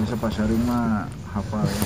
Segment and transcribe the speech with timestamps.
[0.00, 1.84] biasa pasaring mah hafal ya.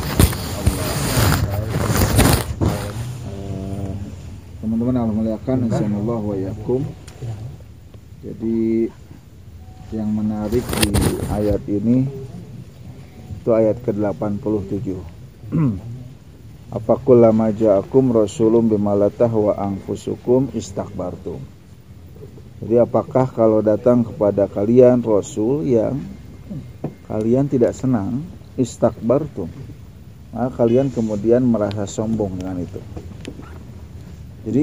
[4.62, 6.86] Teman-teman alhamdulillah insyaallah wa yakum
[8.22, 8.86] jadi
[9.90, 10.94] yang menarik di
[11.26, 12.06] ayat ini
[13.42, 14.94] itu ayat ke-87.
[16.78, 21.42] Afakullama ja'akum rasulun bimalatah wa anfusukum istakbartum.
[22.62, 26.13] Jadi apakah kalau datang kepada kalian rasul yang
[27.10, 28.24] kalian tidak senang
[28.54, 29.50] istakbartum
[30.34, 32.80] maka kalian kemudian merasa sombong dengan itu
[34.44, 34.62] jadi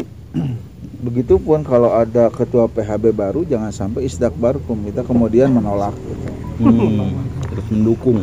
[1.01, 6.25] begitupun kalau ada ketua PHB baru jangan sampai istakbartum kita kemudian menolak gitu.
[6.61, 7.17] Hmm,
[7.49, 8.19] terus mendukung.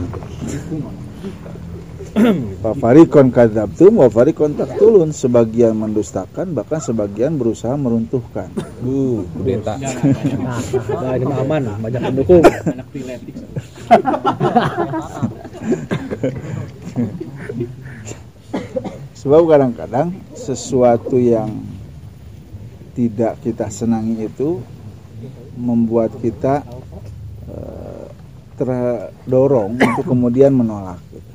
[2.64, 8.50] Pak Farikon kadzabtum wa farikon taktulun sebagian mendustakan bahkan sebagian berusaha meruntuhkan.
[8.82, 9.78] Uh, kudeta.
[9.78, 10.58] Nah,
[10.98, 12.42] nah ini aman, banyak pendukung.
[19.18, 21.50] Sebab kadang-kadang sesuatu yang
[22.94, 24.60] tidak kita senangi itu
[25.58, 26.62] membuat kita
[27.50, 28.06] eh,
[28.58, 30.98] terdorong untuk kemudian menolak.
[31.10, 31.32] Gitu.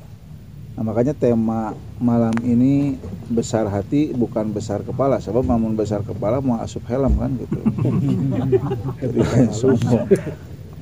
[0.74, 1.70] Nah, makanya tema
[2.02, 2.98] malam ini
[3.30, 5.22] besar hati bukan besar kepala.
[5.22, 7.60] Sebab namun besar kepala mau asup helm kan gitu.
[9.00, 9.18] Jadi.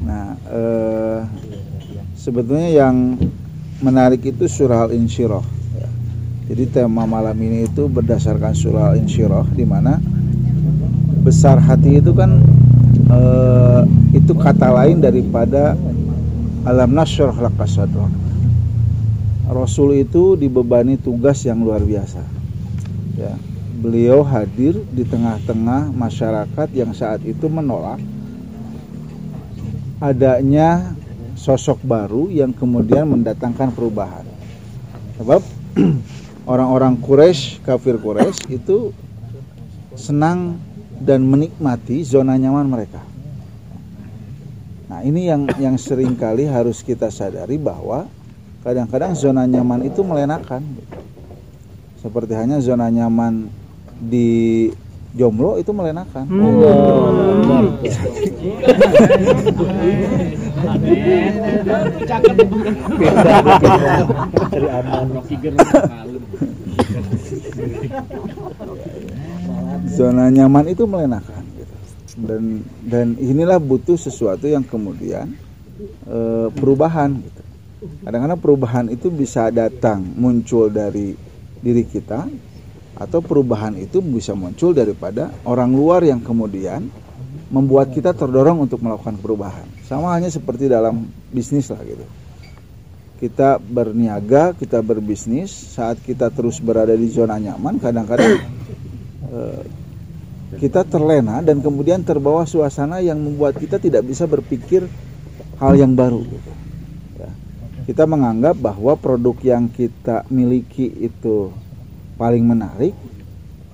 [0.02, 0.91] Nah, eh,
[2.22, 3.18] sebetulnya yang
[3.82, 5.42] menarik itu surah Al-Insyirah.
[5.74, 5.88] ya.
[6.46, 9.98] Jadi tema malam ini itu berdasarkan surah Al-Insyirah di mana
[11.26, 12.38] besar hati itu kan
[13.10, 13.82] eh,
[14.14, 15.74] itu kata lain daripada
[16.62, 18.14] alam nasyrah laka sadrak.
[19.50, 22.22] Rasul itu dibebani tugas yang luar biasa.
[23.18, 23.34] Ya,
[23.82, 27.98] beliau hadir di tengah-tengah masyarakat yang saat itu menolak
[30.00, 30.96] adanya
[31.42, 34.22] sosok baru yang kemudian mendatangkan perubahan.
[35.18, 35.42] Sebab
[36.52, 38.94] orang-orang Quraisy, kafir Quraisy itu
[39.98, 40.62] senang
[41.02, 43.02] dan menikmati zona nyaman mereka.
[44.86, 48.06] Nah, ini yang yang sering kali harus kita sadari bahwa
[48.62, 50.62] kadang-kadang zona nyaman itu melenakan.
[51.98, 53.50] Seperti hanya zona nyaman
[53.98, 54.70] di
[55.10, 56.22] jomblo itu melenakan.
[64.52, 65.06] Dari aman.
[69.92, 71.74] zona nyaman itu melenakan gitu.
[72.24, 72.42] dan
[72.86, 75.36] dan inilah butuh sesuatu yang kemudian
[76.08, 77.42] e, perubahan gitu
[78.06, 81.14] kadang-kadang perubahan itu bisa datang muncul dari
[81.62, 82.26] diri kita
[82.92, 86.86] atau perubahan itu bisa muncul daripada orang luar yang kemudian
[87.52, 92.04] membuat kita terdorong untuk melakukan perubahan sama hanya seperti dalam bisnis lah gitu
[93.22, 98.34] kita berniaga kita berbisnis saat kita terus berada di zona nyaman kadang-kadang
[99.36, 99.62] eh,
[100.58, 104.84] kita terlena dan kemudian terbawa suasana yang membuat kita tidak bisa berpikir
[105.56, 106.20] hal yang baru.
[106.26, 106.52] gitu.
[107.16, 107.30] Ya.
[107.88, 111.54] Kita menganggap bahwa produk yang kita miliki itu
[112.20, 112.92] paling menarik,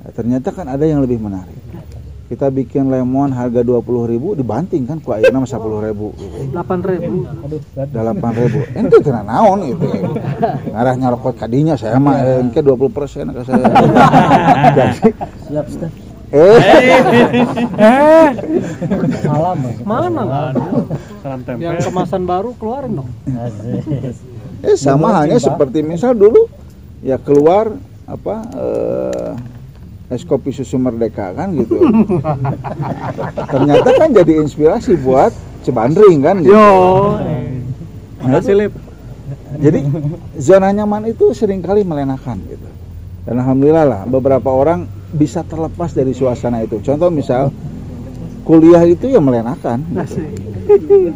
[0.04, 1.58] ya, ternyata kan ada yang lebih menarik.
[2.28, 6.52] Kita bikin lemon harga 20.000 dibanting kan ku ayeuna mah 10.000 gitu.
[6.52, 7.88] 8.000.
[7.88, 9.88] Delapan ribu, ente kena naon gitu.
[10.68, 13.64] Ngarah nyarokot kadinya saya mah eh, engke 20 persen ke saya.
[14.76, 15.08] Jadi,
[15.48, 15.88] Siap, Ustaz.
[16.36, 16.60] eh,
[19.24, 19.56] Salam.
[19.64, 19.76] Bang.
[19.88, 20.52] Mana?
[21.56, 23.08] Yang kemasan baru keluarin dong.
[24.68, 26.44] Eh sama halnya seperti misal dulu
[27.00, 27.72] ya keluar
[28.04, 29.32] apa eh,
[30.08, 31.76] es kopi susu merdeka kan gitu.
[33.52, 35.32] Ternyata kan jadi inspirasi buat
[35.64, 36.56] cebandring kan gitu.
[36.56, 36.69] Yo.
[38.24, 38.72] Nah, Lip.
[39.58, 39.80] Jadi
[40.41, 42.69] zona nyaman itu sering kali melenakan gitu.
[43.28, 46.80] Dan alhamdulillah lah beberapa orang bisa terlepas dari suasana itu.
[46.80, 47.52] Contoh misal
[48.48, 49.84] kuliah itu ya melenakan.
[49.84, 51.12] Gitu.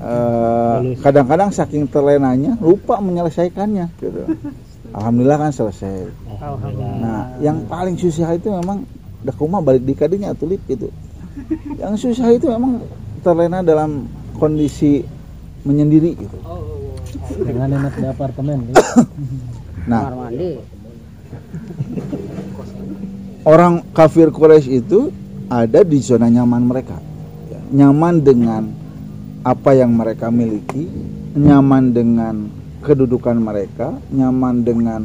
[0.00, 4.22] Eh, kadang-kadang saking terlenanya lupa menyelesaikannya gitu.
[4.90, 6.10] Alhamdulillah kan selesai.
[6.40, 6.94] Alhamdulillah.
[6.98, 8.82] Nah, yang paling susah itu memang
[9.22, 10.90] dah kuma balik di kadinya tulip itu.
[11.78, 12.82] Yang susah itu memang
[13.22, 15.06] terlena dalam kondisi
[15.62, 16.36] menyendiri gitu.
[17.46, 18.58] Dengan enak di apartemen.
[19.86, 20.12] Nah,
[23.46, 25.08] orang kafir Quraisy itu
[25.50, 26.98] ada di zona nyaman mereka.
[27.48, 28.62] Ya, Nyaman dengan
[29.40, 30.86] apa yang mereka miliki,
[31.32, 35.02] nyaman dengan kedudukan mereka, nyaman dengan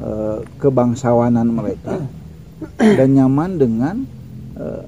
[0.00, 1.98] eh, kebangsawanan mereka,
[2.78, 3.96] dan nyaman dengan
[4.56, 4.84] eh,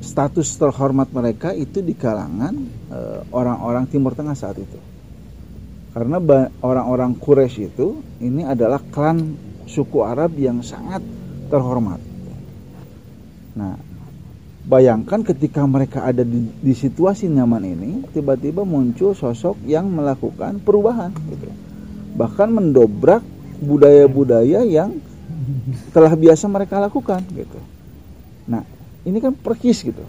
[0.00, 2.54] status terhormat mereka itu di kalangan
[2.92, 4.78] eh, orang-orang Timur Tengah saat itu.
[5.88, 6.20] Karena
[6.62, 9.34] orang-orang Quraisy itu ini adalah klan
[9.66, 11.02] suku Arab yang sangat
[11.50, 11.98] terhormat.
[13.58, 13.74] Nah,
[14.68, 21.08] bayangkan ketika mereka ada di, di situasi nyaman ini, tiba-tiba muncul sosok yang melakukan perubahan,
[21.32, 21.48] gitu.
[22.14, 23.24] bahkan mendobrak
[23.64, 25.00] budaya-budaya yang
[25.96, 27.58] telah biasa mereka lakukan, gitu.
[28.44, 28.62] Nah,
[29.08, 30.04] ini kan perkis gitu.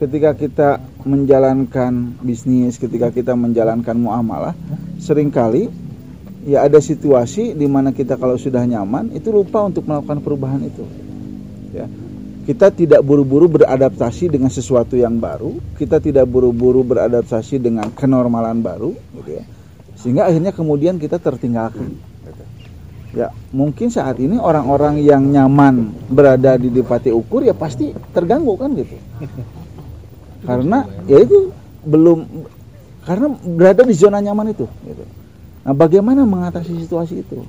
[0.00, 4.56] Ketika kita menjalankan bisnis, ketika kita menjalankan muamalah,
[4.98, 5.70] sering kali
[6.44, 10.84] ya ada situasi di mana kita kalau sudah nyaman itu lupa untuk melakukan perubahan itu.
[11.72, 11.86] Ya.
[12.44, 18.92] Kita tidak buru-buru beradaptasi dengan sesuatu yang baru, kita tidak buru-buru beradaptasi dengan kenormalan baru,
[19.16, 19.44] gitu ya.
[19.96, 21.96] Sehingga akhirnya kemudian kita tertinggalkan.
[21.96, 22.44] gitu.
[23.16, 28.76] Ya, mungkin saat ini orang-orang yang nyaman berada di Dipati Ukur ya pasti terganggu kan
[28.76, 28.92] gitu.
[30.44, 31.48] Karena ya itu
[31.88, 32.28] belum
[33.08, 35.04] karena berada di zona nyaman itu gitu.
[35.64, 37.40] Nah, bagaimana mengatasi situasi itu?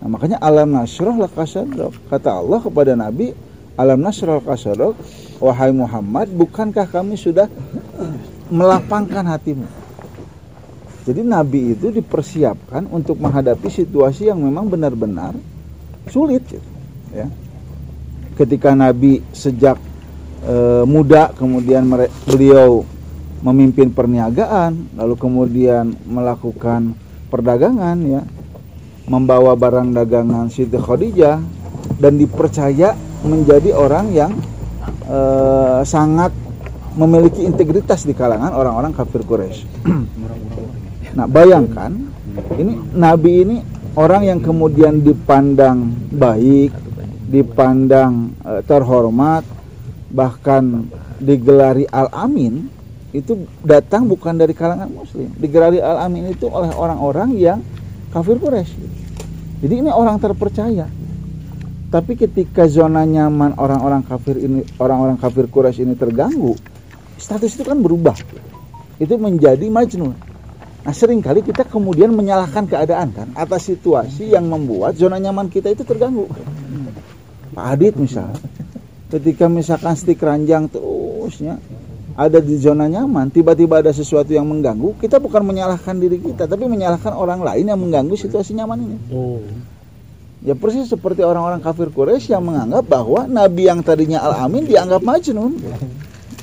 [0.00, 3.32] Nah, makanya alam nasroh lakasadok kata Allah kepada Nabi
[3.80, 4.92] alam lakasadok
[5.40, 7.48] wahai Muhammad bukankah kami sudah
[8.52, 9.64] melapangkan hatimu?
[11.08, 15.32] Jadi Nabi itu dipersiapkan untuk menghadapi situasi yang memang benar-benar
[16.12, 16.60] sulit gitu,
[17.16, 17.24] ya.
[18.36, 19.80] Ketika Nabi sejak
[20.44, 21.88] e, muda kemudian
[22.28, 22.84] beliau
[23.40, 26.92] memimpin perniagaan lalu kemudian melakukan
[27.32, 28.22] perdagangan ya
[29.08, 31.40] membawa barang dagangan Siti Khadijah
[31.96, 32.92] dan dipercaya
[33.24, 34.32] menjadi orang yang
[35.08, 36.32] eh, sangat
[36.96, 39.62] memiliki integritas di kalangan orang-orang kafir Quraisy.
[41.16, 41.94] nah, bayangkan
[42.58, 43.56] ini nabi ini
[43.94, 46.74] orang yang kemudian dipandang baik,
[47.30, 49.44] dipandang eh, terhormat,
[50.10, 50.88] bahkan
[51.20, 52.66] digelari Al-Amin
[53.10, 55.30] itu datang bukan dari kalangan muslim.
[55.34, 57.58] Digelari Al-Amin itu oleh orang-orang yang
[58.14, 58.78] kafir Quraisy.
[59.60, 60.86] Jadi ini orang terpercaya.
[61.90, 66.54] Tapi ketika zona nyaman orang-orang kafir ini, orang-orang kafir Quraisy ini terganggu,
[67.18, 68.14] status itu kan berubah.
[69.02, 70.14] Itu menjadi majnun.
[70.80, 75.74] Nah, sering kali kita kemudian menyalahkan keadaan kan atas situasi yang membuat zona nyaman kita
[75.74, 76.30] itu terganggu.
[77.52, 78.38] Pak Adit misalnya,
[79.10, 81.58] ketika misalkan stik ranjang terusnya
[82.14, 86.70] ada di zona nyaman, tiba-tiba ada sesuatu yang mengganggu, kita bukan menyalahkan diri kita, tapi
[86.70, 88.98] menyalahkan orang lain yang mengganggu situasi nyaman ini.
[90.40, 95.60] Ya persis seperti orang-orang kafir Quraisy yang menganggap bahwa nabi yang tadinya Al-Amin dianggap majnun.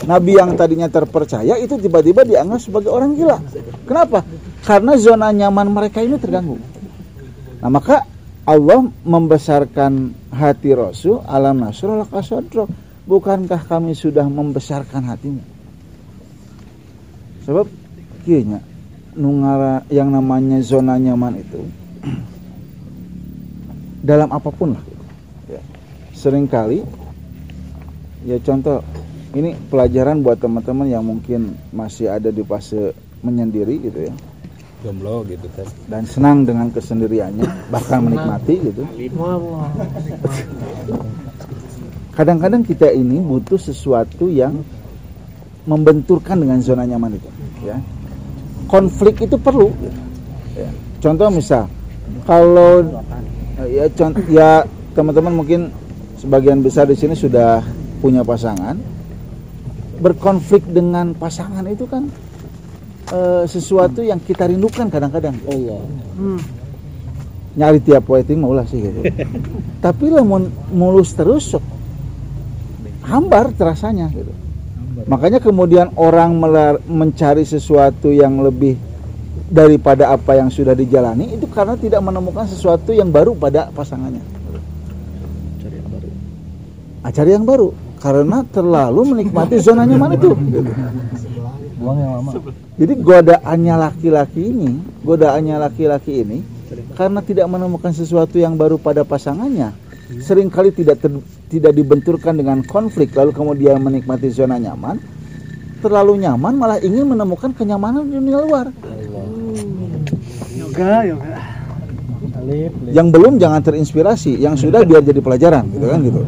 [0.05, 3.41] Nabi yang tadinya terpercaya itu tiba-tiba dianggap sebagai orang gila.
[3.89, 4.21] Kenapa?
[4.61, 6.61] Karena zona nyaman mereka ini terganggu.
[7.57, 8.05] Nah, maka
[8.45, 12.69] Allah membesarkan hati Rasul alam nasrul kasadro.
[13.09, 15.41] Bukankah kami sudah membesarkan hatimu?
[17.49, 17.65] Sebab
[18.27, 18.61] kianya
[19.17, 21.63] nungara yang namanya zona nyaman itu
[24.07, 24.83] dalam apa pun lah.
[25.51, 25.59] Ya.
[26.15, 26.87] sering kali
[28.23, 28.79] ya contoh
[29.35, 34.13] ini pelajaran buat teman-teman yang mungkin masih ada di fase menyendiri gitu ya.
[34.85, 35.67] Jomblo gitu kan.
[35.91, 38.87] Dan senang dengan kesendiriannya bahkan menikmati gitu.
[42.15, 44.63] Kadang-kadang kita ini butuh sesuatu yang
[45.67, 47.29] membenturkan dengan zona nyaman itu
[47.67, 47.77] ya.
[48.71, 49.99] Konflik itu perlu gitu.
[50.55, 50.69] ya.
[51.03, 51.67] contoh misal
[52.23, 52.83] kalau
[53.65, 54.61] ya contoh ya
[54.93, 55.61] teman-teman mungkin
[56.21, 57.65] sebagian besar di sini sudah
[57.97, 58.77] punya pasangan.
[59.97, 62.05] Berkonflik dengan pasangan itu kan
[63.09, 65.33] eh, sesuatu yang kita rindukan kadang-kadang.
[65.49, 65.81] Allah.
[66.17, 66.41] hmm.
[67.57, 69.01] nyari tiap waiting mau lah sih gitu.
[69.85, 71.57] Tapi lamun mulus terus
[73.01, 74.29] hambar terasanya gitu.
[75.09, 78.77] Makanya kemudian orang melar- mencari sesuatu yang lebih
[79.47, 84.37] daripada apa yang sudah dijalani itu karena tidak menemukan sesuatu yang baru pada pasangannya
[87.07, 87.71] Ah, cari yang baru
[88.03, 90.35] karena terlalu menikmati zona nyaman itu.
[91.79, 92.31] Buang yang lama.
[92.75, 94.75] Jadi godaannya laki-laki ini,
[95.07, 96.43] godaannya laki-laki ini
[96.99, 99.71] karena tidak menemukan sesuatu yang baru pada pasangannya,
[100.19, 104.99] sering kali tidak ter- tidak dibenturkan dengan konflik lalu kemudian menikmati zona nyaman,
[105.79, 108.67] terlalu nyaman malah ingin menemukan kenyamanan di dunia luar.
[110.77, 111.33] Yoga yoga
[112.37, 112.93] Alif, lif.
[112.93, 116.21] Yang belum jangan terinspirasi, yang sudah biar jadi pelajaran, gitu kan gitu.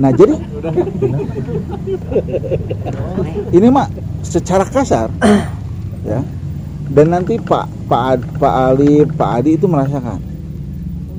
[0.00, 0.34] Nah jadi
[3.52, 3.92] ini mak
[4.24, 5.12] secara kasar
[6.02, 6.24] ya
[6.90, 10.18] dan nanti Pak Pak Ad- Pak Ali Pak Adi itu merasakan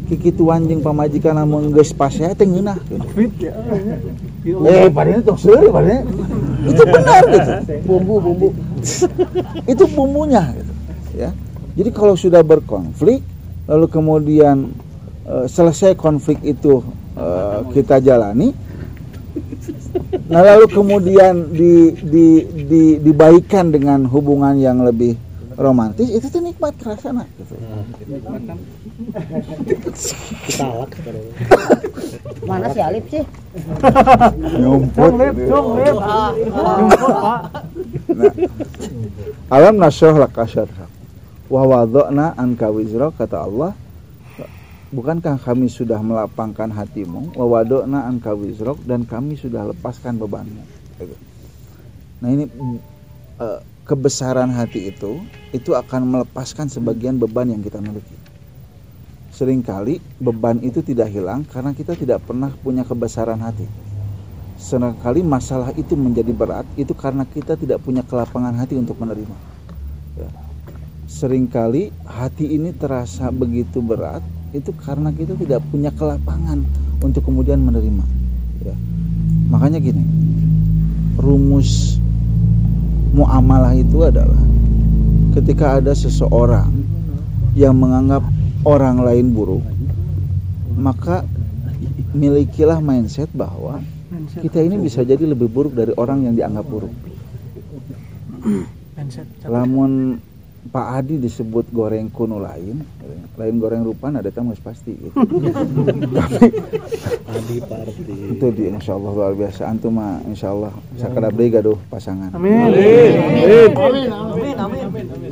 [0.10, 3.06] kikitu anjing pamajikan namun geus pasea teh ngeunah gitu.
[3.16, 3.54] fit ya
[4.42, 6.02] Eh, padahal itu seuri padahal.
[6.66, 7.52] Itu benar gitu.
[7.86, 8.48] Bumbu, bumbu.
[9.70, 10.74] Itu bumbunya gitu.
[11.14, 11.30] Ya.
[11.72, 13.24] Jadi kalau sudah berkonflik,
[13.64, 14.76] lalu kemudian
[15.24, 16.84] eh, selesai konflik itu
[17.16, 18.52] eh, kita jalani,
[20.28, 22.28] nah lalu kemudian di, di,
[22.68, 25.16] di, dibaikan dengan hubungan yang lebih
[25.56, 27.24] romantis, itu tuh nikmat kerasana.
[27.40, 27.56] Gitu.
[32.44, 33.24] Mana si Alip sih?
[34.60, 35.12] Nyumput.
[38.12, 38.32] Nah,
[39.48, 40.91] alam nasroh laka syarrak
[41.52, 43.76] wa wada'na anka wizra kata Allah
[44.96, 51.16] bukankah kami sudah melapangkan hatimu wa wada'na anka wizrak dan kami sudah lepaskan bebanmu Gitu.
[52.22, 52.46] nah ini
[53.42, 58.14] eh, kebesaran hati itu itu akan melepaskan sebagian beban yang kita miliki
[59.34, 63.66] sering kali beban itu tidak hilang karena kita tidak pernah punya kebesaran hati
[64.62, 69.34] sering kali masalah itu menjadi berat itu karena kita tidak punya kelapangan hati untuk menerima.
[70.22, 70.30] Ya.
[71.12, 74.24] Seringkali hati ini terasa begitu berat
[74.56, 76.64] itu karena kita tidak punya kelapangan
[77.04, 78.06] untuk kemudian menerima.
[78.64, 78.76] Ya.
[79.52, 80.04] Makanya gini,
[81.20, 82.00] rumus
[83.12, 84.40] muamalah itu adalah
[85.36, 86.72] ketika ada seseorang
[87.60, 88.24] yang menganggap
[88.64, 89.64] orang lain buruk,
[90.80, 91.28] maka
[92.16, 93.84] milikilah mindset bahwa
[94.40, 96.94] kita ini bisa jadi lebih buruk dari orang yang dianggap buruk.
[99.48, 100.20] Lamun
[100.70, 102.86] Pak Adi disebut goreng kuno lain,
[103.34, 105.18] lain goreng rupan ada tamu pasti gitu.
[106.22, 106.54] Tapi
[107.34, 108.14] Adi Parti.
[108.38, 110.70] itu di Insya Allah luar biasa antum mah Insya Allah
[111.02, 112.30] sakadab deui gaduh pasangan.
[112.38, 112.78] Amin.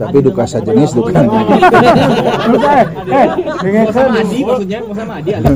[0.01, 1.21] Tapi duka sajenis duka.
[1.21, 1.29] Eh,
[3.13, 3.27] eh,
[3.61, 4.09] dengekeun.
[4.09, 5.53] Adi maksudnya sama Adi Adi.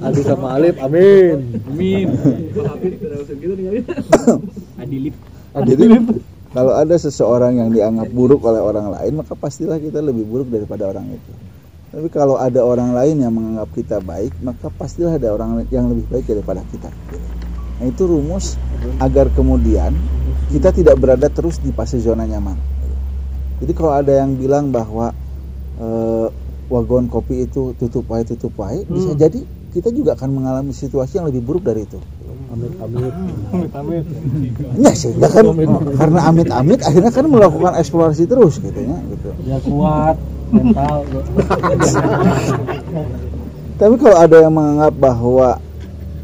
[0.00, 1.60] Adi sama Alip, amin.
[1.68, 2.06] Amin.
[4.80, 5.16] Adi lip.
[5.56, 5.84] Jadi
[6.56, 10.88] kalau ada seseorang yang dianggap buruk oleh orang lain maka pastilah kita lebih buruk daripada
[10.88, 11.32] orang itu.
[11.92, 16.08] Tapi kalau ada orang lain yang menganggap kita baik maka pastilah ada orang yang lebih
[16.08, 16.88] baik daripada kita.
[17.76, 18.56] Nah itu rumus
[19.04, 19.92] agar kemudian
[20.48, 22.56] kita tidak berada terus di fase zona nyaman.
[23.60, 25.12] Jadi kalau ada yang bilang bahwa
[25.76, 26.26] eh,
[26.72, 29.44] wagon kopi itu tutup wae tutup wae bisa jadi
[29.76, 32.00] kita juga akan mengalami situasi yang lebih buruk dari itu.
[32.56, 33.14] Amit amit.
[33.52, 34.04] Amit, amit.
[34.80, 35.44] Ya sehingga kan
[35.92, 39.28] karena amit-amit akhirnya kan melakukan eksplorasi terus gitu ya gitu.
[39.44, 40.16] Ya kuat
[40.48, 41.04] mental.
[43.76, 45.60] Tapi kalau ada yang menganggap bahwa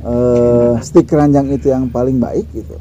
[0.09, 2.81] eh, stick keranjang itu yang paling baik gitu,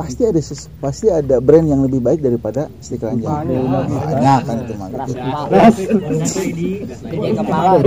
[0.00, 3.28] pasti ada ses- pasti ada brand yang lebih baik daripada stick keranjang.
[3.28, 5.12] Banyak kan itu mah gitu.
[7.36, 7.84] Kepala.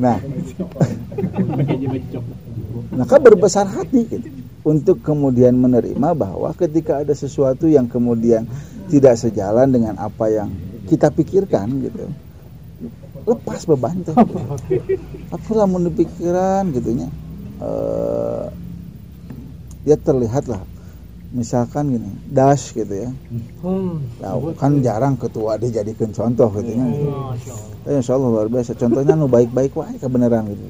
[0.00, 0.16] Nah,
[2.08, 2.24] cok.
[2.96, 4.28] maka berbesar hati gitu,
[4.64, 8.48] untuk kemudian menerima bahwa ketika ada sesuatu yang kemudian
[8.88, 10.48] tidak sejalan dengan apa yang
[10.88, 12.08] kita pikirkan gitu
[13.24, 14.12] lepas beban tuh
[15.32, 17.08] aku lamun dipikiran gitunya
[17.64, 18.44] eh
[19.84, 20.60] ya terlihat lah
[21.34, 23.10] misalkan gini dash gitu ya
[23.64, 23.96] Hmm.
[24.20, 26.84] Nah, kan jarang ketua dijadikan contoh gitu ya
[27.84, 30.62] Eh, insya Allah luar biasa contohnya nu baik-baik wae kebenaran gitu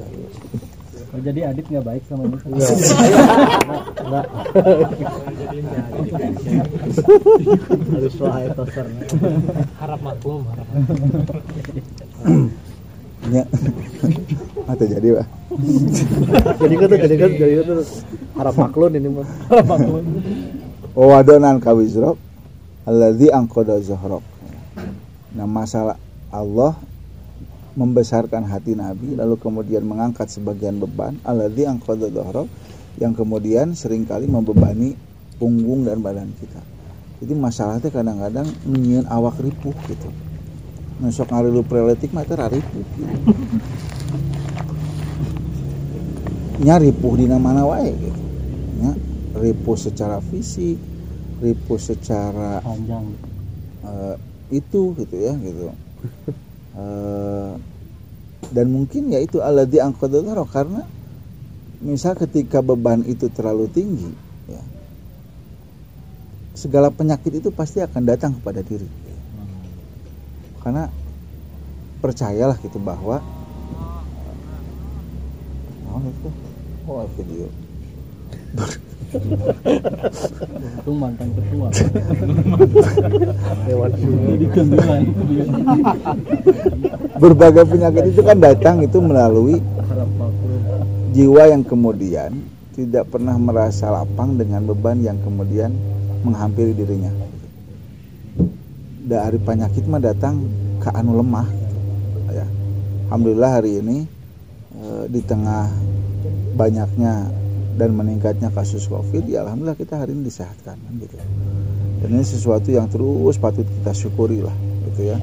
[1.15, 2.43] Oh, jadi Adit nggak baik sama itu.
[4.03, 4.27] Enggak.
[7.95, 9.07] Harus wae tosernya.
[9.79, 10.67] Harap maklum, harap.
[13.37, 13.45] ya
[14.65, 15.27] atau jadi pak.
[16.61, 17.87] Jadi kan tuh, jadi kan, jadi kan tuh
[18.37, 19.29] harap maklun ini mah.
[19.49, 20.05] Harap maklun.
[20.95, 22.15] wawadonan kawizrok
[22.87, 24.23] alladzi angkoda zahrok
[25.35, 25.99] nah masalah
[26.31, 26.79] Allah
[27.75, 32.47] membesarkan hati Nabi lalu kemudian mengangkat sebagian beban alladzi angkoda zahrok
[33.03, 34.95] yang kemudian sering kali membebani
[35.35, 36.63] punggung dan badan kita.
[37.19, 40.07] Jadi masalahnya kadang-kadang nyieun awak ripuh gitu
[41.03, 43.15] nusok ngarilu preletik mah raripuh gitu.
[46.63, 48.23] nya ripuh di mana wae gitu
[48.79, 48.93] nya
[49.35, 50.79] ripuh secara fisik
[51.43, 53.07] ripuh secara Panjang.
[53.83, 54.17] eh,
[54.55, 55.71] itu gitu ya gitu
[56.75, 57.53] Eh,
[58.51, 60.83] dan mungkin ya itu alladzi angqadha karena
[61.79, 64.11] misal ketika beban itu terlalu tinggi
[64.51, 64.63] ya
[66.59, 68.91] segala penyakit itu pasti akan datang kepada diri
[70.65, 70.89] karena
[72.01, 73.21] percayalah gitu bahwa
[75.93, 76.29] oh itu
[76.89, 77.47] oh video
[79.15, 81.71] Untung mantan ketua.
[83.71, 85.03] Lewat Jadi kendulan.
[87.23, 89.63] berbagai penyakit itu kan datang itu melalui
[91.15, 92.43] jiwa yang kemudian
[92.75, 95.71] tidak pernah merasa lapang dengan beban yang kemudian
[96.27, 97.15] menghampiri dirinya
[99.05, 100.49] dari penyakit mah datang
[100.81, 101.45] ke anu lemah
[102.33, 102.47] ya.
[103.13, 104.09] Alhamdulillah hari ini
[104.81, 105.69] eh, di tengah
[106.57, 107.29] banyaknya
[107.77, 111.21] dan meningkatnya kasus covid ya alhamdulillah kita hari ini disehatkan kan gitu.
[112.01, 114.57] Dan ini sesuatu yang terus patut kita syukuri lah
[114.89, 115.21] gitu ya.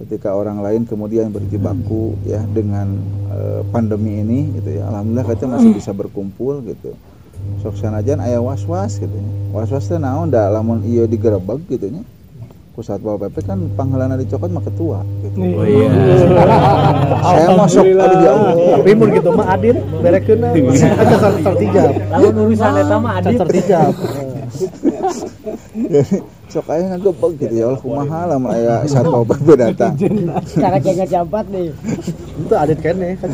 [0.00, 2.96] Ketika orang lain kemudian berjibaku ya dengan
[3.36, 6.96] eh, pandemi ini gitu ya alhamdulillah kita masih bisa berkumpul gitu.
[7.60, 9.28] Sok sanajan aya was-was gitu ya.
[9.52, 12.04] Was-was teh naon lamun ieu digerebek gitu nya
[12.70, 15.36] ku satpol pp kan panggilanna dicokot mah ketua gitu.
[15.42, 15.90] Oh iya.
[17.34, 20.54] saya masuk aduh Allah tapi mun gitu mah adit berekeun kan
[21.42, 23.38] tertijab Lalu urusan eta mah adit.
[23.42, 23.92] tertijab
[26.50, 29.94] sok aya ngagebeg gitu ya Allah kumaha lamun aya satpol pp datang
[30.58, 31.70] Cara jaga jambat nih.
[32.40, 33.28] itu adit kene kan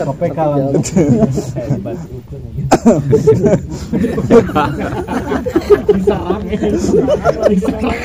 [5.87, 6.58] Diserang ya.
[7.49, 7.96] Diserang.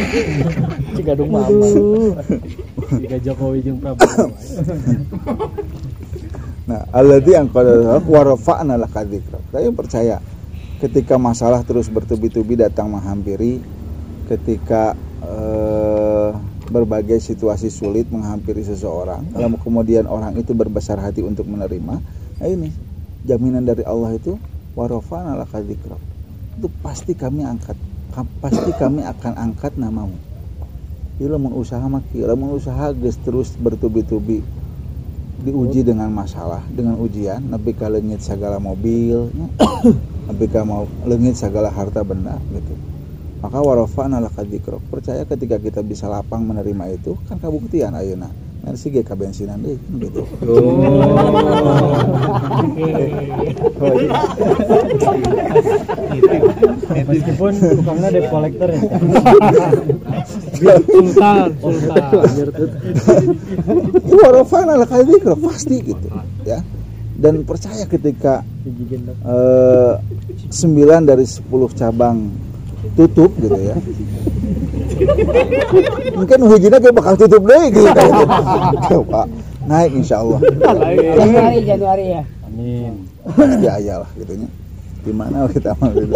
[0.95, 1.67] cigadung mama
[2.91, 4.31] Jika Jokowi jeung Prabowo.
[6.69, 9.39] Nah, alladzi anqadha wa rafa'na laka dzikra.
[9.51, 10.17] Saya percaya
[10.79, 13.59] ketika masalah terus bertubi-tubi datang menghampiri,
[14.31, 14.95] ketika
[15.27, 16.31] eh,
[16.71, 21.99] berbagai situasi sulit menghampiri seseorang, lalu kemudian orang itu berbesar hati untuk menerima,
[22.39, 22.71] nah ini
[23.27, 24.39] jaminan dari Allah itu
[24.71, 25.99] wa rafa'na laka dzikra.
[26.55, 27.75] Itu pasti kami angkat,
[28.15, 30.15] Ka- pasti kami akan angkat namamu.
[31.19, 34.41] Jadi lamun usaha lamun usaha geus terus bertubi-tubi
[35.41, 39.29] diuji dengan masalah dengan ujian nepi ka leungit segala mobil
[40.29, 42.73] nepi ka mau leungit segala harta benda gitu
[43.41, 48.29] maka warafa'na laka dzikrok percaya ketika kita bisa lapang menerima itu kan kabuktian ayeuna
[48.61, 50.21] Mersi ge ka bensinan deui kan gitu.
[57.09, 58.77] Meskipun tukangnya debt collector ya.
[60.85, 62.05] Sultan, Sultan.
[65.09, 66.05] Dzikrok pasti gitu
[66.45, 66.61] ya.
[67.17, 68.45] Dan percaya ketika
[69.25, 69.93] eh,
[70.53, 72.29] 9 dari 10 cabang
[72.97, 73.75] tutup gitu ya.
[76.13, 79.27] Mungkin hujina kayak bakal tutup deh gitu Pak.
[79.65, 80.39] Naik insya Allah.
[81.17, 82.23] Januari, Januari ya.
[82.49, 83.07] Amin.
[83.21, 84.49] Pasti aya lah gitu nya.
[85.01, 86.15] Di mana kita mau gitu.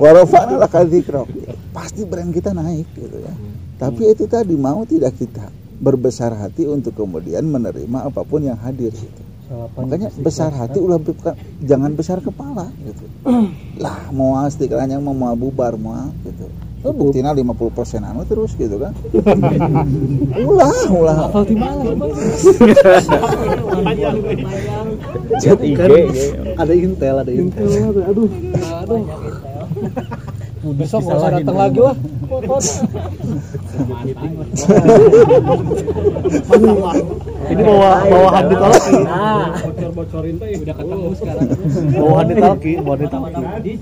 [0.00, 1.28] Warafa'na laka dzikrok.
[1.72, 3.34] Pasti brand kita naik gitu ya.
[3.80, 5.50] Tapi itu tadi mau tidak kita
[5.82, 9.22] berbesar hati untuk kemudian menerima apa pun yang hadir gitu.
[9.52, 13.04] Makanya besar hati ulah bukan jangan besar kepala gitu.
[13.82, 16.46] Lah mau istiqlahnya mau mau bubar mau gitu.
[16.82, 18.90] Oh, buktinya 50 persen anu terus gitu kan.
[20.50, 21.30] ulah ulah.
[21.30, 21.94] Hafal di mana?
[25.38, 25.78] Chat IG
[26.58, 27.70] ada intel ada intel
[28.02, 28.26] Aduh.
[28.82, 29.02] Aduh.
[30.74, 31.94] Besok nggak usah datang lagi wah.
[37.52, 38.92] ini bawa bawa handit talki
[39.62, 41.48] Bocor-bocorin tuh ya udah ketemu sekarang.
[41.92, 43.72] bawa handit talki bawa handit talki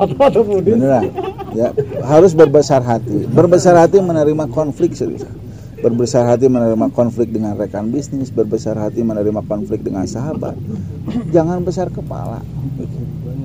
[0.00, 0.42] Atau.
[0.64, 1.04] Beneran.
[1.52, 1.68] Ya,
[2.06, 3.26] harus berbesar hati.
[3.28, 5.26] Berbesar hati menerima konflik serius.
[5.80, 10.56] Berbesar hati menerima konflik dengan rekan bisnis, berbesar hati menerima konflik dengan sahabat.
[11.34, 12.40] Jangan besar kepala.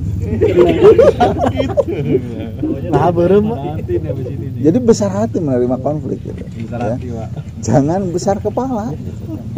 [2.89, 3.75] nah beureum mah
[4.59, 6.43] Jadi besar hati menerima konflik gitu.
[6.71, 6.95] ya.
[7.59, 8.95] Jangan besar kepala.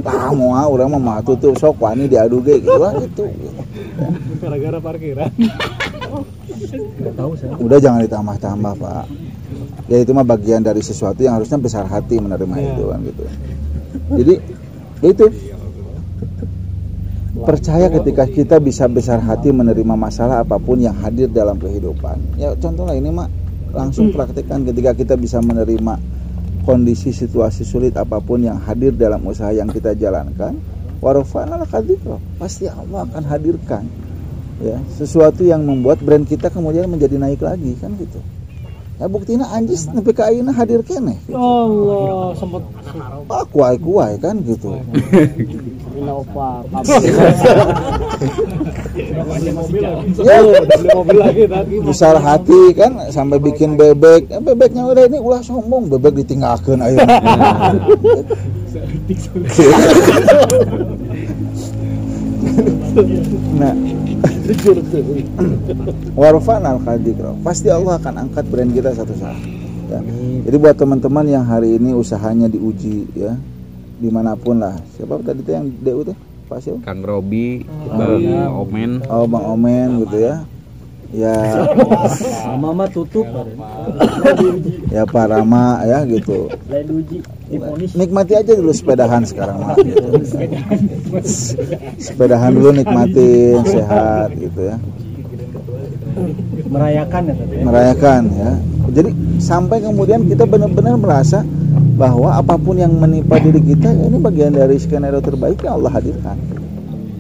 [0.02, 3.30] Lah mau ah, urang mah mah tutup sok wani diadu ge gitu lah gitu.
[4.42, 5.30] Gara-gara parkiran.
[7.62, 9.06] Udah jangan ditambah-tambah, Pak.
[9.86, 13.24] Ya itu mah bagian dari sesuatu yang harusnya besar hati menerima itu kan gitu.
[14.18, 14.34] Jadi
[15.02, 15.26] ya itu
[17.42, 22.38] percaya ketika kita bisa besar hati menerima masalah apa pun yang hadir dalam kehidupan.
[22.38, 23.28] Ya contohnya ini mah
[23.72, 25.98] langsung praktekkan ketika kita bisa menerima
[26.64, 30.58] kondisi situasi sulit apa pun yang hadir dalam usaha yang kita jalankan.
[31.02, 31.66] Warofana
[32.38, 33.90] pasti Allah akan hadirkan
[34.62, 34.78] ya.
[34.94, 38.22] Sesuatu yang membuat brand kita kemudian menjadi naik lagi kan gitu
[39.02, 41.18] ya buktinya anjis nepi ka ayeuna hadir keneh.
[41.34, 42.62] Allah sempat
[43.34, 44.78] ah kuai kuai kan gitu.
[45.98, 46.62] Innova.
[49.58, 49.98] mobil ya.
[50.94, 51.82] Mobil lagi tadi.
[51.82, 54.30] Besar hati kan sampai bikin bebek.
[54.30, 57.02] Eh, bebeknya udah ini ulah sombong bebek ditinggalkan ayo.
[63.56, 63.72] Nah
[66.20, 66.78] warfan al
[67.42, 69.38] pasti Allah akan angkat brand kita satu saat.
[69.92, 70.00] Ya.
[70.48, 73.36] jadi buat teman-teman yang hari ini usahanya diuji ya
[74.02, 74.80] di mana pun lah.
[74.96, 76.18] Siapa tadi tuh yang DU tuh?
[76.52, 78.20] Pak Sil Kang Robi, Bang
[78.52, 80.36] Omen, oh Bang Omen gitu ya.
[81.12, 81.36] Ya.
[82.56, 83.28] Mama tutup.
[84.92, 86.48] ya Pak Rama ya gitu.
[86.72, 87.20] Lain uji.
[87.92, 90.08] Nikmati aja dulu sepedahan sekarang mah gitu.
[92.00, 94.78] sepedahan dulu nikmatin sehat gitu ya.
[96.72, 97.56] Merayakan ya tadi.
[97.64, 98.52] merayakan ya.
[98.92, 99.10] Jadi
[99.44, 101.44] sampai kemudian kita benar-benar merasa
[102.00, 105.92] bahwa apa pun yang menimpa diri kita ya ini bagian dari skenario terbaik yang Allah
[106.00, 106.38] hadirkan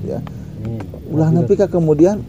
[0.07, 0.19] ya.
[1.11, 2.23] Ulah nepi kemudian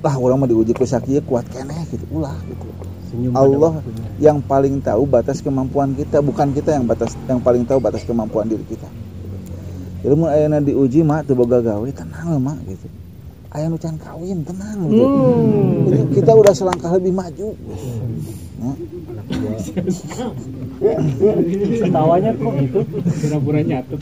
[0.00, 2.04] lah orang mah diuji ku sakieu kuat keneh gitu.
[2.12, 2.89] Ulah gitu
[3.34, 3.82] Allah
[4.22, 8.46] yang paling tahu batas kemampuan kita bukan kita yang batas yang paling tahu batas kemampuan
[8.46, 8.86] diri kita.
[10.00, 12.88] Mun ayeuna diuji mak teu boga gawe tenang mak gitu.
[13.50, 15.04] Aya nu can kawin tenang gitu.
[15.90, 17.48] Jadi kita udah selangkah lebih maju.
[21.80, 22.80] Ketawanya kok gitu?
[22.92, 24.00] pura-pura nyatet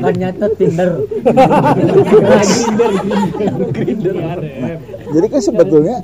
[0.00, 0.90] Kan nyatet Tinder.
[5.12, 5.96] Jadi kan sebetulnya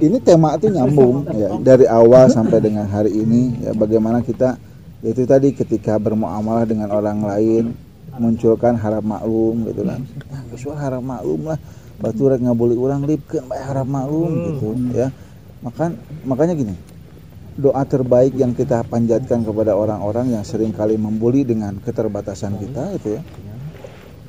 [0.00, 4.56] ini tema itu nyambung ya dari awal sampai dengan hari ini ya bagaimana kita
[5.04, 7.76] itu tadi ketika bermuamalah dengan orang lain
[8.16, 10.00] munculkan harap maklum gitu kan.
[10.56, 11.58] Ya, harap maklum lah.
[12.04, 15.08] Batu rek ngabuli orang lipkeun bae harap maklum gitu ya.
[15.64, 15.96] Makan
[16.28, 16.76] makanya gini.
[17.56, 23.16] Doa terbaik yang kita panjatkan kepada orang-orang yang sering kali membuli dengan keterbatasan kita itu
[23.16, 23.22] ya.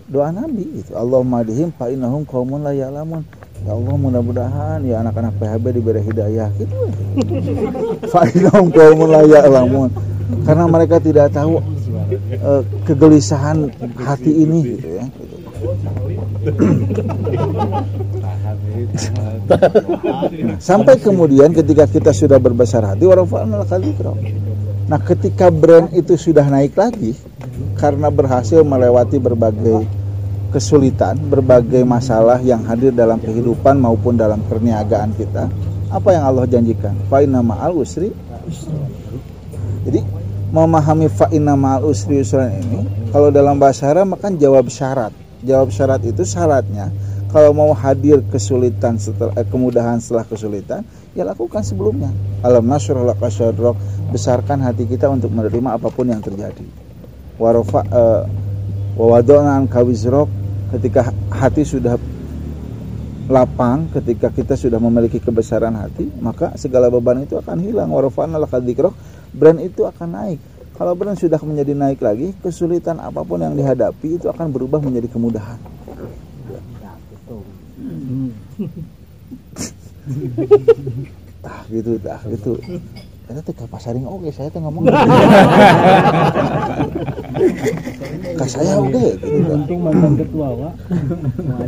[0.08, 3.28] Doa Nabi itu Allahumma dihim fa innahum qaumun la ya'lamun.
[3.68, 6.76] Ya Allah mudah-mudahan ya anak-anak PHB diberi hidayah gitu.
[8.14, 9.90] Fa innahum qaumun la ya'lamun.
[10.48, 11.60] Karena mereka tidak tahu
[12.32, 13.68] eh, kegelisahan
[14.00, 15.04] hati ini gitu ya.
[15.10, 15.36] gitu.
[20.62, 23.06] Sampai kemudian ketika kita sudah berbesar hati.
[24.86, 27.18] Nah, ketika brand itu sudah naik lagi
[27.76, 29.82] karena berhasil melewati berbagai
[30.54, 35.50] kesulitan, berbagai masalah yang hadir dalam kehidupan maupun dalam perniagaan kita,
[35.90, 36.96] apa yang Allah janjikan?
[37.10, 38.14] Fa inna ma'al usri.
[39.86, 40.02] Jadi
[40.54, 45.25] memahami fa inna ma'al usri yusran ini kalau dalam bahasa Arab makan jawab syarat.
[45.44, 46.94] Jawab syarat itu syaratnya.
[47.36, 52.08] Kalau mau hadir kesulitan setelah eh, kemudahan setelah kesulitan ya lakukan sebelumnya.
[52.40, 53.76] Alam nasrul laka sadrak
[54.14, 56.64] besarkan hati kita untuk menerima apa pun yang terjadi.
[57.36, 58.24] Warofa eh,
[58.96, 60.32] wawadona an kawizrok
[60.80, 62.00] ketika hati sudah
[63.26, 67.92] lapang ketika kita sudah memiliki kebesaran hati maka segala beban itu akan hilang.
[67.92, 68.96] Warofana lakadikrok
[69.36, 70.40] brand itu akan naik
[70.76, 75.08] kalau brand sudah menjadi naik lagi kesulitan apa pun yang dihadapi itu akan berubah menjadi
[75.12, 75.60] kemudahan
[81.44, 82.54] tah gitu tah gitu
[83.26, 84.86] Eta teh ka pasaring oge saya teh ngomong.
[88.38, 89.10] ka saya gitu.
[89.50, 90.74] Untung mantan ketua, Pak.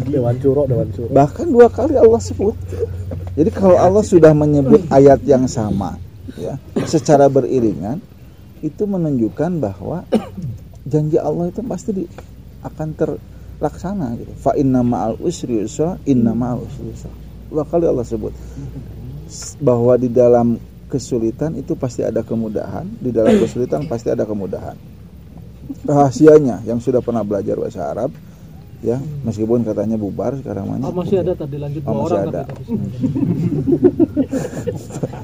[0.05, 1.09] Dewan Curo, Dewan Curo.
[1.09, 2.53] Bahkan dua kali Allah sebut.
[3.33, 5.97] Jadi kalau Allah sudah menyebut ayat yang sama
[6.37, 7.97] ya, secara beriringan
[8.61, 10.03] itu menunjukkan bahwa
[10.91, 12.03] janji Allah itu pasti di,
[12.63, 14.33] akan terlaksana gitu.
[14.37, 17.13] Fa inna ma'al usri yusra, inna ma'al usri yusra.
[17.47, 18.33] Dua kali Allah sebut
[19.59, 20.55] bahwa di dalam
[20.87, 24.75] kesulitan itu pasti ada kemudahan, di dalam kesulitan pasti ada kemudahan.
[25.83, 28.15] Rahasianya yang sudah pernah belajar bahasa Arab
[28.87, 28.97] ya,
[29.27, 30.87] meskipun katanya bubar sekarang oh, mana.
[30.95, 32.43] masih ada tadi lanjut Oh, masih orang ada.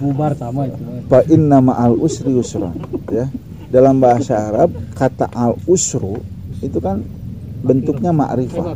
[0.03, 0.83] Bubar sama itu.
[1.07, 2.75] Fa inna ma'al usri yusra
[3.07, 3.31] ya.
[3.71, 6.19] Dalam bahasa Arab kata al usru
[6.59, 6.99] itu kan
[7.63, 8.75] bentuknya ma'rifah.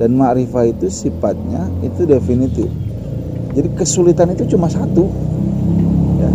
[0.00, 2.68] Dan ma'rifah itu sifatnya itu definitif.
[3.56, 5.04] Jadi kesulitan itu cuma satu.
[6.20, 6.30] Ya.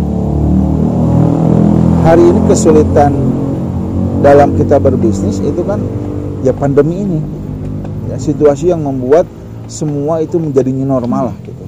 [2.06, 3.12] Hari ini kesulitan
[4.22, 5.82] dalam kita berbisnis itu kan
[6.42, 7.20] ya pandemi ini.
[8.10, 9.24] Ya, situasi yang membuat
[9.70, 11.64] semua itu menjadi new normal lah gitu.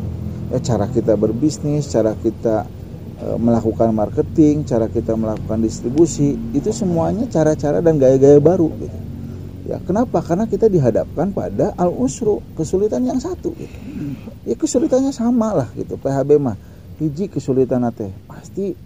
[0.53, 2.69] Ya, cara kita berbisnis, cara kita
[3.17, 8.99] e, melakukan marketing, cara kita melakukan distribusi, itu semuanya cara-cara dan gaya-gaya baru gitu.
[9.65, 10.21] Ya, kenapa?
[10.21, 13.79] Karena kita dihadapkan pada al usru, kesulitan yang satu gitu.
[14.45, 15.97] Ya kesulitannya sama lah gitu.
[15.97, 16.61] PHB mah
[17.01, 18.77] hiji kesulitan teh pasti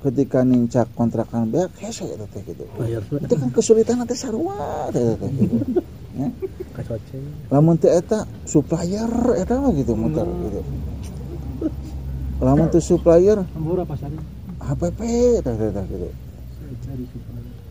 [0.00, 2.64] ketika nincak kontrakan beak hese eta teh gitu.
[2.80, 5.56] bayar Itu kan kesulitan teh sarua teh teh gitu.
[6.16, 6.28] Ya.
[7.52, 10.60] Lamun teh eta supplier eta mah gitu muter gitu.
[12.40, 14.24] Lamun teh supplier Murah pasarnya.
[14.60, 15.00] HPP
[15.44, 16.08] teh teh teh gitu.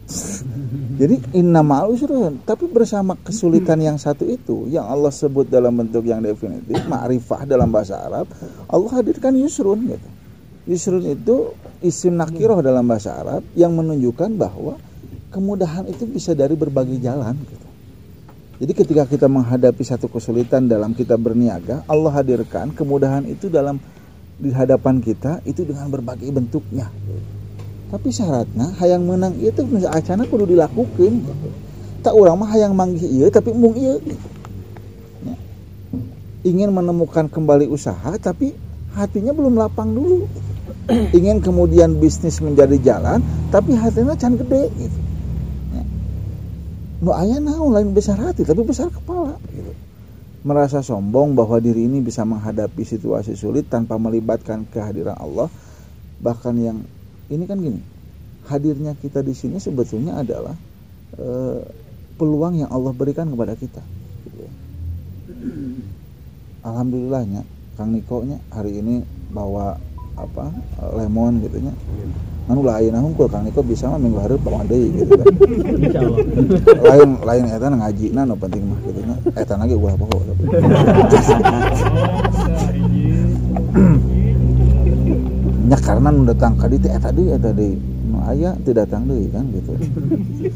[1.00, 6.02] Jadi inna ma'al usrun, tapi bersama kesulitan yang satu itu yang Allah sebut dalam bentuk
[6.02, 8.26] yang definitif, ma'rifah dalam bahasa Arab,
[8.66, 10.19] Allah hadirkan yusrun gitu.
[10.68, 14.76] Yusrun itu isim nakiroh dalam bahasa Arab yang menunjukkan bahwa
[15.32, 17.68] kemudahan itu bisa dari berbagai jalan gitu.
[18.60, 23.80] Jadi ketika kita menghadapi satu kesulitan dalam kita berniaga, Allah hadirkan kemudahan itu dalam
[24.36, 26.92] di hadapan kita itu dengan berbagai bentuknya.
[27.88, 31.24] Tapi syaratnya hayang menang itu acana kudu dilakukan.
[32.04, 33.96] Tak orang mah hayang manggih iya tapi mung iya.
[35.24, 35.36] Ya.
[36.44, 38.56] Ingin menemukan kembali usaha tapi
[38.92, 40.28] hatinya belum lapang dulu.
[41.18, 43.22] Ingin kemudian bisnis menjadi jalan
[43.54, 45.00] tapi hatinya can gede gitu.
[45.74, 45.84] Ya.
[47.06, 49.72] Nu aya naon lain besar hati tapi besar kepala gitu.
[50.42, 55.52] Merasa sombong bahwa diri ini bisa menghadapi situasi sulit tanpa melibatkan kehadiran Allah.
[56.20, 56.78] Bahkan yang
[57.30, 57.82] ini kan gini
[58.50, 60.58] hadirnya kita di sini sebetulnya adalah
[61.16, 61.62] eh,
[62.18, 63.80] peluang yang Allah berikan kepada kita
[64.26, 64.52] gitu ya.
[66.66, 67.46] alhamdulillahnya
[67.78, 69.80] Kang Niko nya hari ini bawa
[70.20, 70.52] apa
[71.00, 71.74] lemon gitu nya
[72.50, 75.26] anu lain hungkul Kang Niko bisa mah minggu hari bawa deui gitu kan.
[76.90, 79.16] Lain lain eta ngaji nah no penting mah gitu nya.
[79.38, 80.20] Eta lagi ulah pokok
[85.70, 87.78] nya karena nu datang ka dieu teh eta deui eta deui.
[88.10, 89.78] Nu aya teu datang deui kan gitu.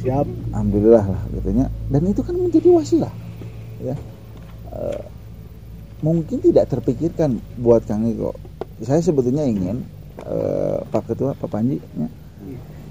[0.02, 0.26] Siap.
[0.49, 1.69] Alhamdulillah lah gitu nya.
[1.93, 3.13] Dan itu kan menjadi wasilah
[3.86, 3.93] ya.
[4.73, 5.02] Eh,
[6.02, 8.34] mungkin tidak terpikirkan buat Kang Iko
[8.83, 9.81] saya sebetulnya ingin
[10.27, 12.07] eh, Pak Ketua Pak Panji ya.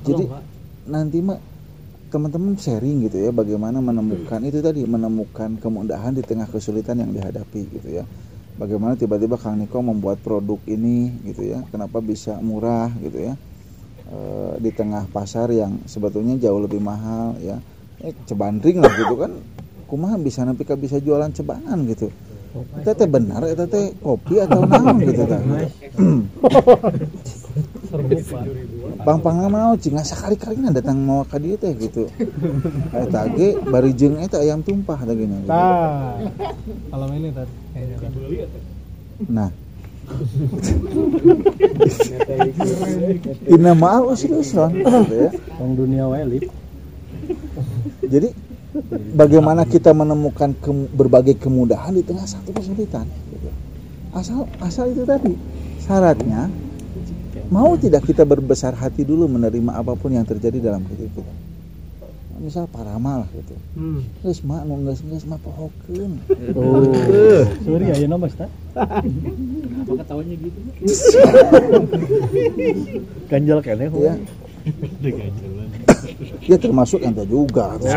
[0.08, 0.24] jadi
[0.88, 1.38] nanti mah
[2.12, 7.60] teman-teman sharing gitu ya bagaimana menemukan itu tadi menemukan kemudahan di tengah kesulitan yang dihadapi
[7.72, 8.04] gitu ya.
[8.52, 13.34] Bagaimana tiba-tiba Kang Niko membuat produk ini gitu ya kenapa bisa murah gitu ya.
[14.12, 17.56] Eh, di tengah pasar yang sebetulnya jauh lebih mahal ya.
[18.04, 19.32] Eh, cebandring lah gitu kan.
[19.88, 22.12] Kumaha bisa nanti bisa jualan cebanan gitu
[22.52, 25.40] kita teh benar eta teh kopi atau naon gitu tah
[29.02, 32.12] pang pang mau cing sekali kali datang mau ka dieu teh gitu
[32.92, 35.48] eta ge bari jeung eta ayam tumpah teh gini gitu.
[35.48, 36.20] Tah.
[36.92, 37.52] Malam ini tadi.
[39.32, 39.48] nah
[43.54, 45.30] Inna ma'al usri usron gitu ya.
[45.62, 46.50] Wong dunia wae lip
[48.02, 48.34] Jadi
[49.12, 53.04] bagaimana kita menemukan ke- berbagai kemudahan di tengah satu kesulitan.
[53.28, 53.48] gitu.
[54.12, 55.32] Asal asal itu tadi
[55.80, 56.48] syaratnya
[57.48, 61.32] mau tidak kita berbesar hati dulu menerima apa pun yang terjadi dalam hidup kita.
[62.42, 63.54] Misal parama lah gitu.
[63.78, 64.02] Hmm.
[64.24, 66.18] Geus mak nu geus geus mah pohokeun.
[66.58, 66.90] oh
[67.62, 68.50] Sorry ya Mas ta.
[73.30, 74.14] ganjal kene Ya.
[76.46, 77.74] Ya termasuk ente juga.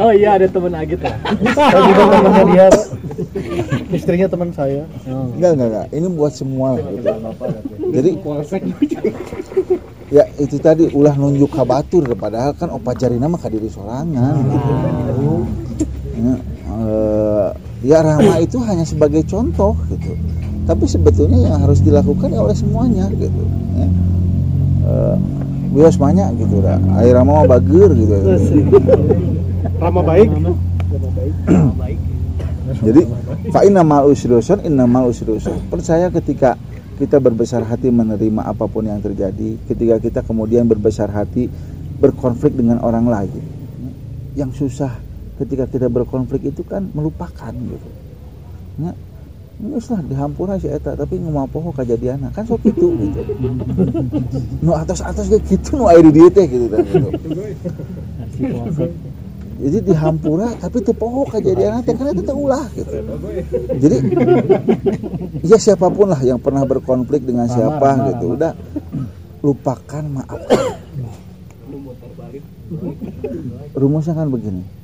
[0.00, 1.12] Oh iya ada temen Agit ya.
[1.52, 2.66] saya juga temannya dia
[3.92, 5.86] istrinya teman saya Enggak, enggak, enggak.
[5.92, 7.04] Ini buat semua lah gitu.
[7.90, 8.10] Jadi
[10.10, 14.72] ya itu tadi ulah nunjuk kabatur padahal kan opajarina mah kadiri sorangan gitu.
[16.20, 16.34] Ya,
[16.80, 17.48] eh,
[17.84, 20.16] ya Rama itu hanya sebagai contoh gitu.
[20.64, 23.42] Tapi sebetulnya yang harus dilakukan ya oleh semuanya gitu.
[23.76, 23.88] Ya.
[24.88, 25.16] Eh,
[25.70, 26.80] bios banyak gitu dah.
[26.98, 28.14] Air Rama mah bager gitu.
[29.78, 30.28] Rama baik.
[32.70, 33.02] Jadi
[33.50, 35.58] fa inna ma'al usri yusran, inna ma'al usri yusran.
[35.66, 36.54] Percaya ketika
[37.00, 41.50] kita berbesar hati menerima apa pun yang terjadi, ketika kita kemudian berbesar hati
[41.98, 43.42] berkonflik dengan orang lain.
[44.38, 45.09] Yang susah
[45.40, 47.88] ketika kita berkonflik itu kan melupakan gitu.
[48.80, 48.92] Ya,
[49.60, 53.20] Nggak lah dihampura si eta tapi ngumapoho kejadian kan sok itu gitu.
[54.64, 57.12] Nu atas-atas kayak gitu nu aya di dieu teh gitu tah, gitu.
[59.60, 62.92] Jadi dihampura tapi teu poho kejadian teh karena itu ulah gitu.
[63.84, 63.96] Jadi
[65.44, 68.56] ya siapa pun lah yang pernah berkonflik dengan siapa gitu udah
[69.44, 70.72] lupakan maafkan.
[73.76, 74.79] Rumusnya kan begini.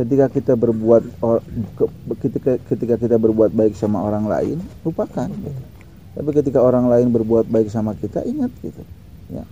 [0.00, 1.04] Ketika kita berbuat
[2.24, 5.62] ketika ketika kita berbuat baik sama orang lain lupakan gitu.
[6.16, 8.82] tapi ketika orang lain berbuat baik sama kita ingat gitu.
[9.30, 9.44] Ya.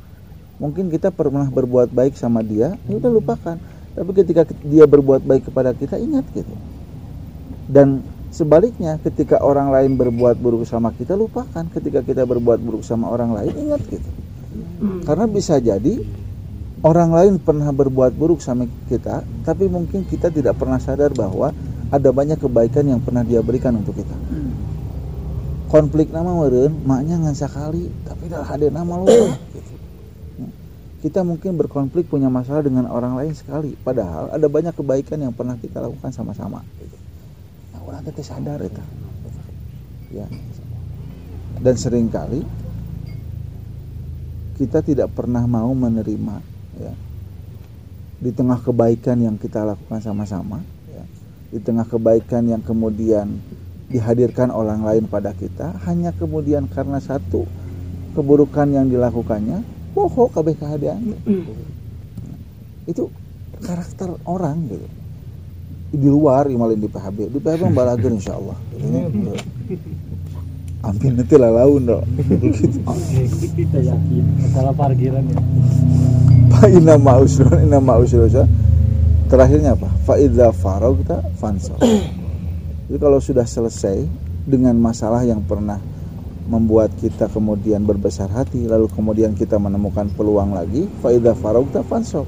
[0.58, 3.56] Mungkin kita pernah berbuat baik sama dia ya udah lupakan.
[3.94, 6.54] Tapi ketika dia berbuat baik kepada kita ingat gitu.
[7.68, 11.62] Dan sebaliknya ketika orang lain berbuat buruk sama kita lupakan.
[11.70, 14.10] Ketika kita berbuat buruk sama orang lain ingat gitu.
[15.06, 16.02] Karena bisa jadi
[16.82, 21.50] orang lain pernah berbuat buruk sama kita tapi mungkin kita tidak pernah sadar bahwa
[21.88, 24.14] ada banyak kebaikan yang pernah dia berikan untuk kita.
[25.68, 29.08] Konflik nama meren maknya ngan sekali tapi dah ada nama lu.
[29.08, 29.72] Gitu.
[30.98, 35.54] kita mungkin berkonflik punya masalah dengan orang lain sekali padahal ada banyak kebaikan yang pernah
[35.58, 36.62] kita lakukan sama-sama.
[36.78, 36.96] Gitu.
[37.74, 38.82] nah orang kita sadar itu
[40.12, 40.26] ya.
[41.58, 42.46] Dan sering kali
[44.58, 46.47] kita tidak pernah mau menerima
[46.78, 46.94] ya
[48.18, 50.58] di tengah kebaikan yang kita lakukan sama-sama
[50.90, 51.04] ya,
[51.54, 53.38] di tengah kebaikan yang kemudian
[53.88, 57.46] dihadirkan orang lain pada kita hanya kemudian karena satu
[58.18, 59.62] keburukan yang dilakukannya
[59.94, 61.14] poho kabeh kehadian
[62.90, 63.06] itu
[63.62, 64.86] karakter orang gitu
[65.88, 69.32] di luar imalin di PHB di PHB balageun insya Allah gitu.
[70.84, 72.78] amin nanti lah laun dong gitu.
[73.56, 74.24] Kita yakin.
[74.38, 75.40] Masalah parkiran ya.
[76.58, 78.26] Fa inna ma'usrun inna ma'usrun
[79.28, 79.88] Terakhirnya apa?
[80.08, 81.78] Fa idza faragta fansab.
[82.88, 84.02] Jadi kalau sudah selesai
[84.48, 85.76] dengan masalah yang pernah
[86.48, 92.24] membuat kita kemudian berbesar hati lalu kemudian kita menemukan peluang lagi fa idza faragta fansab.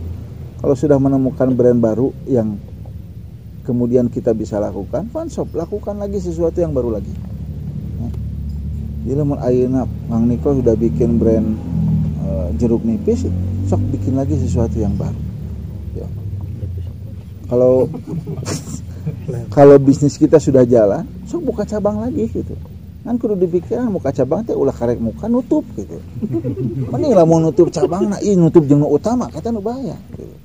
[0.60, 2.60] Kalau sudah menemukan brand baru yang
[3.64, 7.14] kemudian kita bisa lakukan, fansab, lakukan lagi sesuatu yang baru lagi.
[7.96, 8.08] Ya.
[9.08, 11.56] Jadi lamun ayeuna Mang Niko sudah bikin brand
[12.20, 13.26] eh, jeruk nipis,
[13.68, 15.20] sok bikin lagi sesuatu yang baru.
[15.96, 16.08] Ya.
[17.50, 17.90] Kalau
[19.56, 22.54] kalau bisnis kita sudah jalan, sok buka cabang lagi gitu.
[23.00, 25.96] Kan kudu dipikiran muka cabang teh ulah karek muka nutup gitu.
[26.92, 30.36] Mending lah mau nutup cabang nah ini nutup jeung utama kata nu bahaya gitu.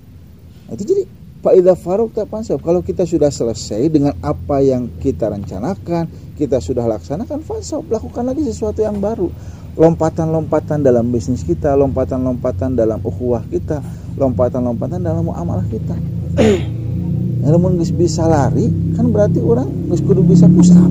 [0.65, 1.03] Nah, itu jadi
[1.45, 7.45] Faida Faruk Fansab kalau kita sudah selesai dengan apa yang kita rencanakan, kita sudah laksanakan
[7.45, 9.29] fansab, lakukan lagi sesuatu yang baru.
[9.75, 13.83] Lompatan-lompatan dalam bisnis kita, lompatan-lompatan dalam ukhuwah kita,
[14.15, 15.95] lompatan-lompatan dalam muamalah kita.
[17.45, 20.89] Namun geus bisa lari, kan berarti orang geus kudu bisa push up.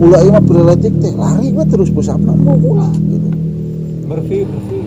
[0.00, 3.28] Ulah ieu mah prioritik teh lari mah terus push up mau ulah gitu.
[4.10, 4.78] Berfi, berfi.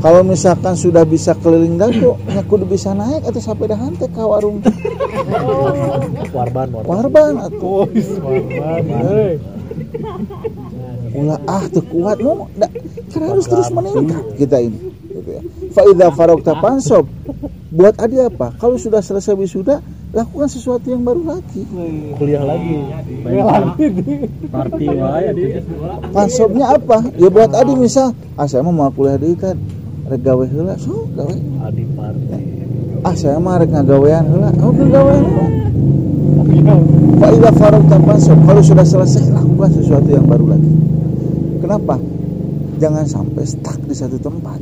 [0.00, 4.24] Kalau misalkan sudah bisa keliling dago, nya kudu bisa naik atau sampai dahan teh ka
[4.24, 4.64] warung
[6.36, 7.84] warban warban warban atuh.
[7.84, 7.86] Oh,
[8.48, 9.36] warban.
[11.10, 12.70] Ulah ah tuh kuat mau da,
[13.10, 14.78] kan harus terus meningkat kita ini
[15.10, 15.42] gitu ya.
[15.74, 17.04] Fa idza faragta fansab.
[17.70, 18.50] Buat adi apa?
[18.58, 19.78] Kalau sudah selesai wisuda,
[20.10, 21.62] lakukan sesuatu yang baru lagi.
[22.18, 22.82] kuliah lagi
[24.50, 25.62] Party wae atuh.
[26.14, 26.98] Fansabnya apa?
[27.14, 29.54] Ya buat adi misal, ah saya mah mau kuliah deui kan.
[30.10, 31.30] Rek gawe heula, so gawe.
[31.66, 32.38] adi party
[33.06, 35.46] Ah saya mah rek ngagawean heula, oh ngagawean heula.
[37.22, 38.38] Fa idza faragta fansab.
[38.46, 40.89] Kalau sudah selesai, lakukan sesuatu yang baru lagi.
[41.70, 42.02] Kenapa?
[42.82, 44.58] Jangan sampai stuck di satu tempat.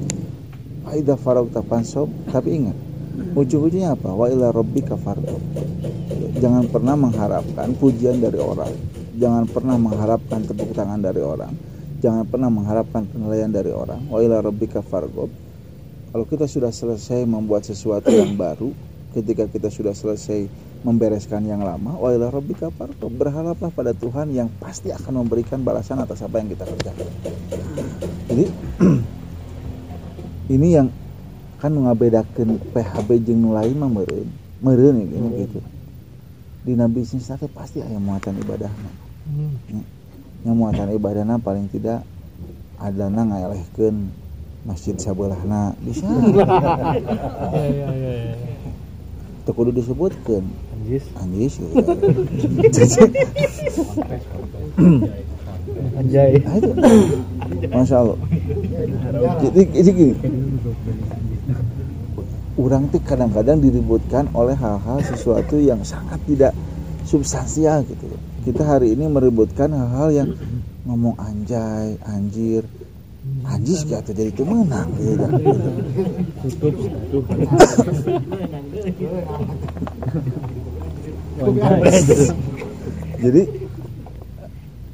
[0.85, 2.77] Fa idza faragta fansab, tapi ingat,
[3.33, 4.13] ujung-ujungnya apa?
[4.13, 4.93] Wa ila rabbika.
[6.37, 8.77] Jangan pernah mengharapkan pujian dari orang.
[9.17, 11.57] Jangan pernah mengharapkan tepuk tangan dari orang.
[12.05, 14.05] Jangan pernah mengharapkan penilaian dari orang.
[14.13, 14.85] Wa ila rabbika.
[14.85, 18.69] Kalau kita sudah selesai membuat sesuatu yang baru,
[19.17, 20.45] ketika kita sudah selesai
[20.87, 23.11] membereskan yang lama, wa ila rabbika farghab.
[23.11, 27.09] Berharaplah pada Tuhan yang pasti akan memberikan balasan atas apa yang kita kerjakan.
[28.31, 28.45] Jadi
[30.55, 30.89] ini yang
[31.59, 34.31] kan ngabedakeun PHB jeung nu lain mah meureun.
[34.63, 35.61] Meureun ya gini gitu.
[36.63, 38.91] Dina bisnis teh pasti aya muatan ibadahna.
[39.67, 39.83] Ya.
[40.47, 42.07] Yang muatan ibadahna paling tidak
[42.79, 44.11] adana ngaelehkeun
[44.63, 46.07] masjid sabelahna bisa.
[47.49, 48.13] Ya ya ya.
[48.31, 48.59] ya.
[49.49, 50.68] Teu kudu disebutkeun.
[50.89, 51.69] Anjis Anjis gitu.
[56.01, 56.71] anjay itu.
[57.69, 58.17] Masya Allah.
[59.45, 60.15] Jadi, jadi gini.
[62.57, 66.57] Orang tuh kadang-kadang diributkan oleh hal-hal sesuatu yang sangat tidak
[67.05, 68.09] substansial gitu.
[68.49, 70.29] Kita hari ini meributkan hal-hal yang
[70.89, 72.65] ngomong anjay, anjir,
[73.45, 75.15] anjis gitu jadi itu menang gitu.
[75.21, 75.33] kan.
[76.49, 76.75] Tutup,
[77.13, 77.25] tutup.
[77.29, 78.93] Wanjai.
[83.25, 83.43] Jadi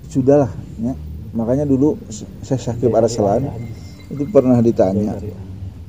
[0.09, 0.95] sudahlah ya.
[1.34, 1.99] Makanya dulu
[2.47, 3.51] saya Syakib Arsalan
[4.07, 5.18] itu pernah ditanya.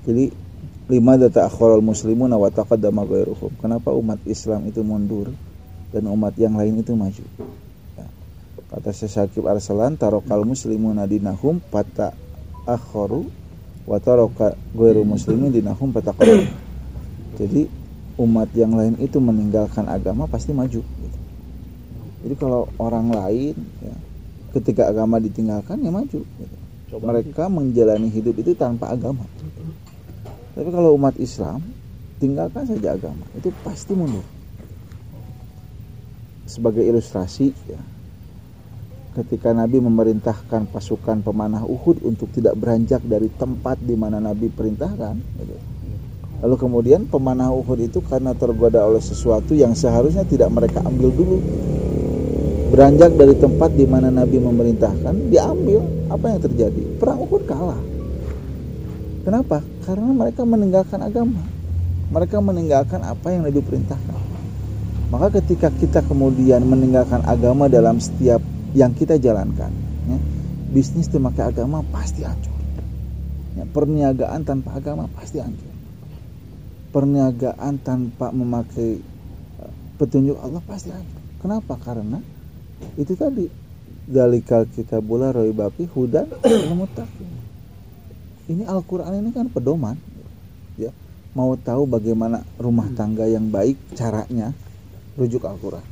[0.06, 0.46] Jadi
[0.86, 5.34] lima data akhirul muslimun wa taqaddama ghairuhum kenapa umat Islam itu mundur
[5.90, 7.26] dan umat yang lain itu maju
[7.98, 8.06] ya.
[8.70, 12.14] kata Syekh Syakib Arsalan tarokal muslimuna dinahum pata
[12.70, 13.26] akharu
[13.90, 16.14] wa taroka ghairu muslimin dinahum pata
[17.34, 17.66] jadi
[18.16, 21.20] umat yang lain itu meninggalkan agama pasti maju gitu.
[22.24, 23.96] jadi kalau orang lain ya,
[24.56, 26.58] ketika agama ditinggalkan ya maju gitu.
[27.04, 29.28] mereka menjalani hidup itu tanpa agama
[30.56, 31.60] tapi kalau umat Islam
[32.16, 34.24] tinggalkan saja agama itu pasti mundur.
[36.48, 37.82] Sebagai ilustrasi ya,
[39.20, 45.16] ketika Nabi memerintahkan pasukan pemanah Uhud untuk tidak beranjak dari tempat di mana Nabi perintahkan,
[45.42, 45.75] gitu.
[46.44, 51.38] Lalu kemudian pemanah Uhud itu karena tergoda oleh sesuatu yang seharusnya tidak mereka ambil dulu,
[52.74, 55.80] beranjak dari tempat di mana Nabi memerintahkan, diambil.
[56.06, 56.82] Apa yang terjadi?
[57.02, 57.82] Perang Uhud kalah.
[59.26, 59.66] Kenapa?
[59.90, 61.42] Karena mereka meninggalkan agama.
[62.14, 64.22] Mereka meninggalkan apa yang Nabi perintahkan.
[65.10, 68.42] Maka ketika kita kemudian meninggalkan agama dalam setiap
[68.78, 69.74] yang kita jalankan,
[70.10, 70.18] ya,
[70.70, 72.54] bisnis memakai agama pasti hancur.
[73.56, 75.65] Ya, perniagaan tanpa agama pasti hancur.
[76.96, 79.04] Perniagaan tanpa memakai
[79.60, 81.20] eh, petunjuk Allah pasti hancur.
[81.44, 81.76] Kenapa?
[81.76, 82.24] Karena
[82.96, 83.52] itu tadi
[84.08, 86.32] dalikal kita bola roi bapi hudan
[88.52, 90.00] ini Al-Quran ini kan pedoman
[90.80, 90.96] ya.
[91.36, 94.56] Mau tahu bagaimana rumah tangga yang baik caranya
[95.20, 95.84] rujuk Al-Quran.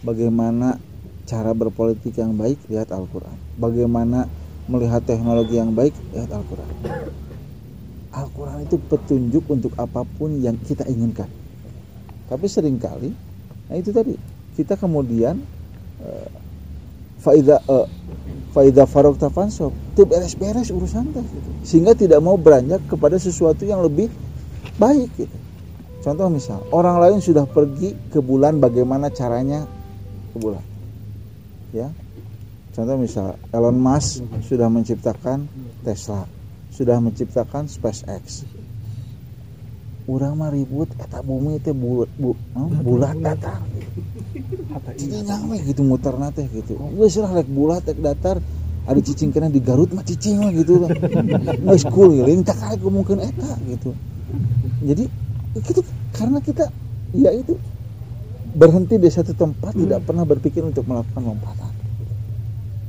[0.00, 0.80] Bagaimana
[1.28, 3.36] cara berpolitik yang baik lihat Al-Quran.
[3.60, 4.24] Bagaimana
[4.72, 7.25] melihat teknologi yang baik lihat Al-Quran
[8.16, 11.28] Al-Quran itu petunjuk untuk apa pun yang kita inginkan
[12.26, 13.12] tapi sering kali
[13.68, 14.16] nah itu tadi
[14.56, 15.36] kita kemudian
[16.00, 16.28] uh,
[17.20, 17.84] faida uh,
[18.56, 21.50] faida farok tafansok itu beres-beres urusan teh gitu.
[21.60, 24.08] sehingga tidak mau beranjak kepada sesuatu yang lebih
[24.80, 25.36] baik gitu.
[26.00, 29.68] contoh misal orang lain sudah pergi ke bulan bagaimana caranya
[30.32, 30.64] ke bulan
[31.74, 31.92] ya
[32.72, 35.44] contoh misal Elon Musk sudah menciptakan
[35.84, 36.35] Tesla
[36.76, 38.44] sudah menciptakan SpaceX
[40.06, 42.30] urang mah ribut eta bumi teh bulat bu,
[42.86, 43.58] bulat datar.
[44.94, 46.78] Jadi nyampe gitu muter nate gitu.
[46.78, 48.38] Gue sih lek bulat lek datar.
[48.86, 50.94] Ada cicing kena di Garut mah cicing lah gitu lah.
[51.58, 53.90] Nggak school ya ini tak kali mungkin eta gitu.
[54.86, 55.04] Jadi
[55.58, 55.80] itu
[56.14, 56.70] karena kita
[57.10, 57.58] ya itu
[58.54, 61.74] berhenti di satu tempat tidak pernah berpikir untuk melakukan lompatan.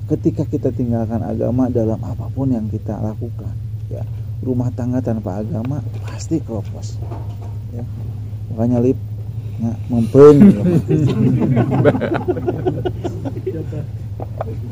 [0.05, 4.03] Ketika kita tinggalkan agama dalam apa pun yang kita lakukan ya
[4.43, 6.99] rumah tangga tanpa agama pasti keropos
[7.73, 7.83] ya
[8.53, 8.99] makanya lip
[9.59, 10.37] ya, mempeng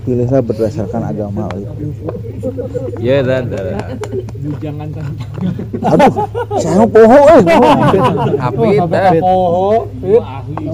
[0.06, 1.70] pilihlah berdasarkan agama lip
[3.02, 3.50] Ya dan.
[4.62, 5.10] Jangan kan.
[5.82, 6.14] aduh
[6.62, 7.72] saya mau poho eh poho.
[8.38, 9.14] Hafid dah.
[9.26, 9.90] Oh,
[10.22, 10.70] ahli.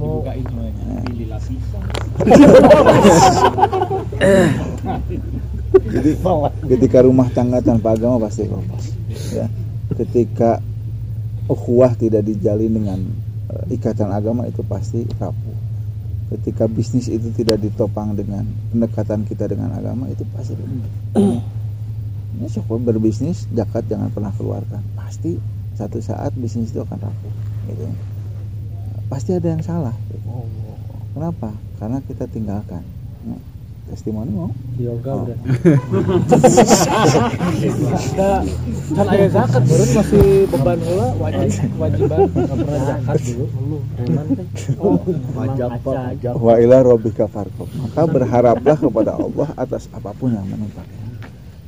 [0.00, 0.24] Mau
[5.90, 6.10] jadi
[6.66, 8.84] ketika rumah tangga tanpa agama pasti keropos
[9.32, 9.46] ya.
[9.96, 10.62] Ketika
[11.50, 13.00] ukhuwah tidak dijalin dengan
[13.50, 15.58] eh, ikatan agama itu pasti rapuh.
[16.30, 21.42] Ketika bisnis itu tidak ditopang dengan pendekatan kita dengan agama itu pasti rapuh.
[22.38, 24.82] ini syukur berbisnis zakat jangan pernah keluarkan.
[24.94, 25.34] Pasti
[25.74, 27.32] satu saat bisnis itu akan rapuh
[27.70, 27.86] gitu.
[29.10, 29.96] pasti ada yang salah.
[31.10, 31.50] Kenapa
[31.80, 32.84] karena kita tinggalkan.
[33.24, 33.36] Ya,
[33.90, 34.52] testimoni mau?
[34.78, 35.24] Yoga Oh.
[35.26, 35.38] udah
[38.94, 43.46] kan ayah zakat beureun masih beban heula wajib kewajiban nggak pernah zakat dulu.
[45.34, 50.46] Pajak pak pajak wa ila rabbika farqab maka berharaplah kepada Allah atas apa pun yang
[50.46, 50.86] menimpa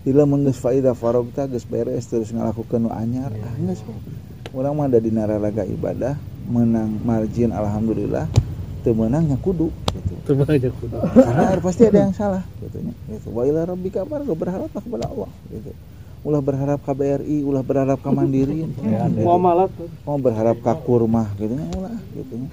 [0.02, 3.30] Bila menggeus faida farogta geus beres terus ngalakukeun nu anyar.
[3.38, 3.86] Ah geus.
[4.50, 6.18] Urang mah ada di nararaga ibadah
[6.50, 8.26] menang margin alhamdulillah
[8.82, 9.70] teu menangnya kudu.
[10.20, 13.28] Itu kudu karena pasti ada yang salah gitu nya gitu.
[13.32, 15.70] Wa ila rabbika farqab berharaplah kepada Allah gitu.
[16.22, 18.68] Ulah berharap KBRI ulah berharap ke Mandiri ya,
[19.10, 19.26] gitu.
[19.26, 19.74] Muamalat.
[20.06, 21.52] mau berharap ke kurmah gitu.
[21.56, 22.34] Nya ulah gitu.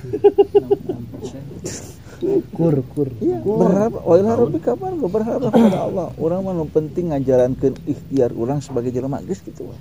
[2.51, 3.07] Kur kur.
[3.23, 4.03] Iya, berharap.
[4.03, 6.07] Wa ila rabbika farqab berharap kepada Allah.
[6.19, 9.71] Urang mah penting ngajarankeun ikhtiar urang sebagai jelema geus gitu.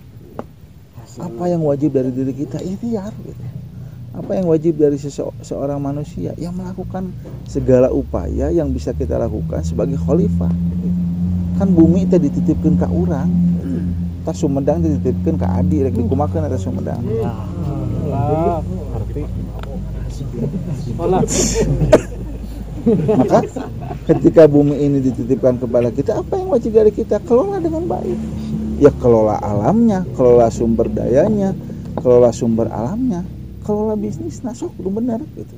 [1.18, 2.62] Apa yang wajib dari diri kita?
[2.62, 3.67] Ikhtiar gitu.
[4.16, 4.96] Apa yang wajib dari
[5.44, 7.12] seorang manusia yang melakukan
[7.44, 10.50] segala upaya yang bisa kita lakukan sebagai khalifah.
[11.60, 13.28] Kan bumi teh dititipkeun ka urang.
[14.24, 17.00] Tas Sumedang dititipkeun ka Adi rek dikumakeun eta Sumedang.
[22.88, 23.38] Maka
[24.08, 28.16] ketika bumi ini dititipkan kepada kita apa yang wajib dari kita kelola dengan baik
[28.78, 31.52] ya kelola alamnya kelola sumber dayanya
[31.98, 33.26] kelola sumber alamnya
[33.68, 35.56] kelola bisnis nah sok itu benar gitu.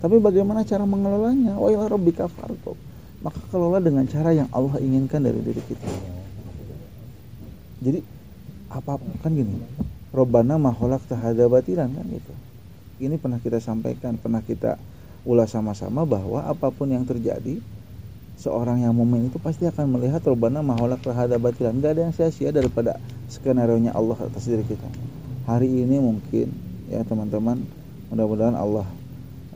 [0.00, 1.60] Tapi bagaimana cara mengelolanya?
[1.60, 2.80] Wa ila rabbika farghab
[3.22, 5.88] maka kelola dengan cara yang Allah inginkan dari diri kita.
[7.82, 8.00] Jadi
[8.70, 9.62] apa kan gini.
[10.12, 12.34] Robbana maholak tahada batilan kan gitu.
[13.00, 14.76] Ini pernah kita sampaikan pernah kita
[15.24, 17.62] ulas sama-sama bahwa apa pun yang terjadi
[18.36, 21.78] seorang yang momen itu pasti akan melihat Robbana maholak tahada batilan.
[21.78, 22.98] Nggak ada yang sia-sia daripada
[23.30, 24.88] skenario nya Allah atas diri kita.
[25.48, 27.64] Hari ini mungkin ya teman-teman
[28.12, 28.84] mudah-mudahan Allah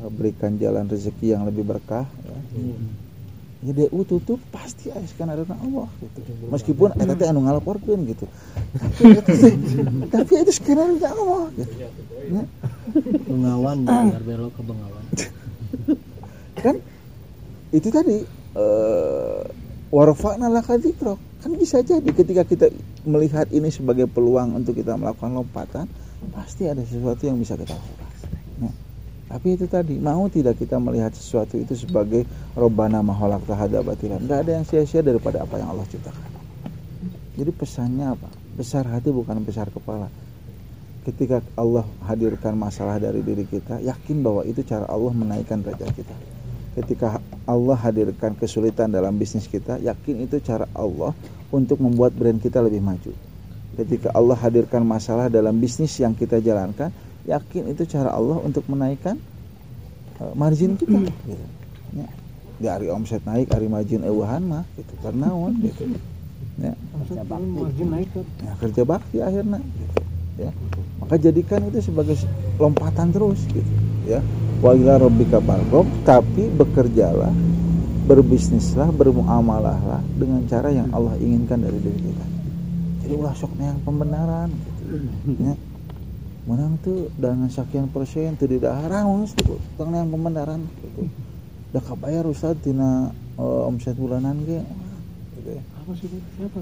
[0.01, 2.37] eh, berikan jalan rezeki yang lebih berkah ya.
[3.65, 6.21] Ya DU tutup pasti aya skenario Allah gitu.
[6.53, 8.29] Meskipun eta teh anu ngalaporkeun gitu.
[10.13, 11.75] Tapi itu skenario Allah gitu.
[12.31, 12.45] Ya,
[13.27, 15.05] Bengawan biar belok ke Bengawan.
[16.65, 16.77] kan
[17.73, 19.41] itu tadi eh
[19.89, 20.77] warfa'na laka.
[21.41, 22.67] Kan bisa jadi ketika kita
[23.09, 25.87] melihat ini sebagai peluang untuk kita melakukan lompatan,
[26.31, 28.11] pasti ada sesuatu yang bisa kita lakukan.
[28.63, 28.73] Ya.
[29.27, 32.23] Tapi itu tadi mau tidak kita melihat sesuatu itu sebagai
[32.55, 34.23] robana maholak tahada batilan.
[34.23, 36.31] Ada yang sia-sia daripada apa yang Allah ciptakan.
[37.37, 38.29] Jadi pesannya apa?
[38.57, 40.09] Besar hati bukan besar kepala.
[41.05, 46.17] Ketika Allah hadirkan masalah dari diri kita, yakin bahwa itu cara Allah menaikkan derajat kita.
[46.77, 51.15] Ketika Allah hadirkan kesulitan dalam bisnis kita, yakin itu cara Allah
[51.55, 53.15] untuk membuat brand kita lebih maju.
[53.77, 56.89] Ketika Allah hadirkan masalah dalam bisnis yang kita jalankan,
[57.29, 59.21] yakin itu cara Allah untuk menaikkan
[60.19, 61.45] uh, margin kita gitu.
[61.93, 62.09] Ya.
[62.57, 64.93] Di hari omset naik, hari margin eueuhan mah gitu.
[65.05, 65.93] Karena naon gitu.
[66.57, 66.73] Ya.
[67.29, 70.01] margin naik tuh Ya, kerja bakti akhirnya gitu.
[70.41, 70.51] ya
[71.01, 72.17] maka jadikan itu sebagai
[72.57, 73.73] lompatan terus gitu
[74.09, 74.25] ya
[74.65, 77.33] wa ila rabbika farghab tapi bekerjalah
[78.09, 82.26] berbisnislah bermuamalahlah dengan cara yang Allah inginkan dari diri kita
[83.07, 84.51] jadi ulah sok yang pembenaran.
[84.51, 84.99] Gitu.
[85.39, 85.55] Ya.
[86.51, 89.63] Menang tuh dengan sekian persen tuh tidak haram gitu.
[89.79, 91.07] Tong yang pembenaran gitu.
[91.71, 94.59] Dah kabayar ustad tina eh, omset bulanan ge.
[95.39, 95.55] Gitu.
[95.55, 96.61] Ya apa sih siapa?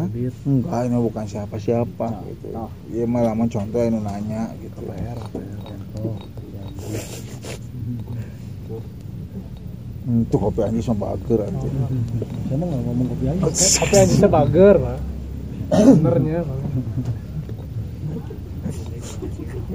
[0.00, 0.08] Hah?
[0.48, 2.46] Enggak, ini bukan siapa-siapa gitu.
[2.88, 4.80] Iya malah mencontoh yang nanya gitu.
[10.06, 11.72] Hmm, tuh kopi anjing sama bager anjing.
[12.48, 13.42] Saya mah nggak ngomong kopi aja.
[13.84, 15.15] apa yang bisa bager pak
[16.42, 16.58] Pak.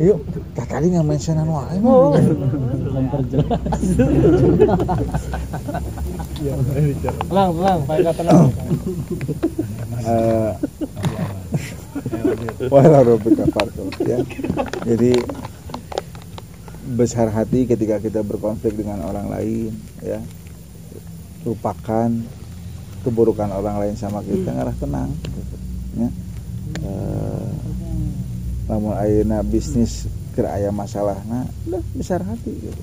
[0.01, 0.19] Yuk,
[0.55, 2.15] tak tadi nggak mention anu wae Oh.
[2.91, 3.59] Memperjelas.
[7.29, 8.49] tenang tenang pak Eka tenang
[10.01, 10.51] Eh,
[13.53, 14.17] farghab ya.
[14.89, 15.13] Jadi
[16.97, 19.71] besar hati ketika kita berkonflik dengan orang lain
[20.01, 20.17] ya.
[21.45, 22.09] Lupakan
[23.05, 25.55] keburukan orang lain sama kita ngarah tenang gitu,
[25.97, 26.09] ya.
[26.81, 27.51] Eh,
[28.71, 32.81] lamun ayeuna bisnis keur aya masalahna udah besar hati gitu.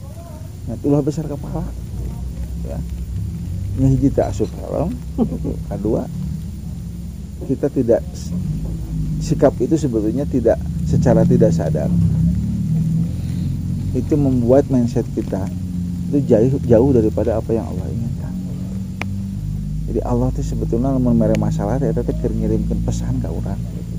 [0.69, 1.65] Nah, ulah besar kepala
[2.69, 2.79] ya.
[3.79, 5.55] Nya tak asup helm, gitu.
[5.71, 6.03] kedua
[7.47, 8.03] kita tidak
[9.23, 11.87] sikap itu sebetulnya tidak secara tidak sadar
[13.97, 15.49] itu membuat mindset kita
[16.11, 17.88] itu jauh jauh daripada apa yang Allah
[19.89, 23.95] jadi Allah itu sebetulnya lamun mere masalah eta teh keur ngirimkeun pesan ka urang gitu.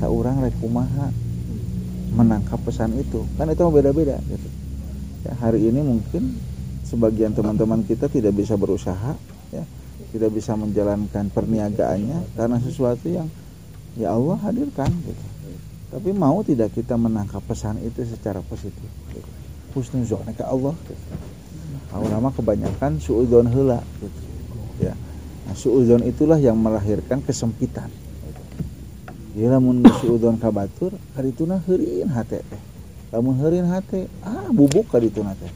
[0.00, 0.56] ka urang rek
[2.14, 4.48] menangkap pesan itu kan itu beda-beda gitu
[5.26, 6.36] ya, hari ini mungkin
[6.84, 9.16] sebagian teman-teman kita tidak bisa berusaha
[9.50, 9.64] ya
[10.14, 13.26] tidak bisa menjalankan perniagaannya karena sesuatu yang
[13.98, 15.24] ya Allah hadirkan gitu.
[15.94, 18.86] Tapi mau tidak kita menangkap pesan itu secara positif.
[19.10, 19.30] Gitu.
[19.74, 20.74] Husnuzon ke Allah.
[20.86, 21.02] Gitu.
[22.34, 24.20] Kebanyakan suudzon heula gitu.
[24.82, 24.94] Ya.
[25.44, 27.92] Nah, suudzon itulah yang melahirkan kesempitan.
[29.34, 32.62] Jadi lamun suudzon ka batur, karituna heureun hate teh.
[33.10, 35.52] Lamun heureun hate, ah bubuk karituna teh.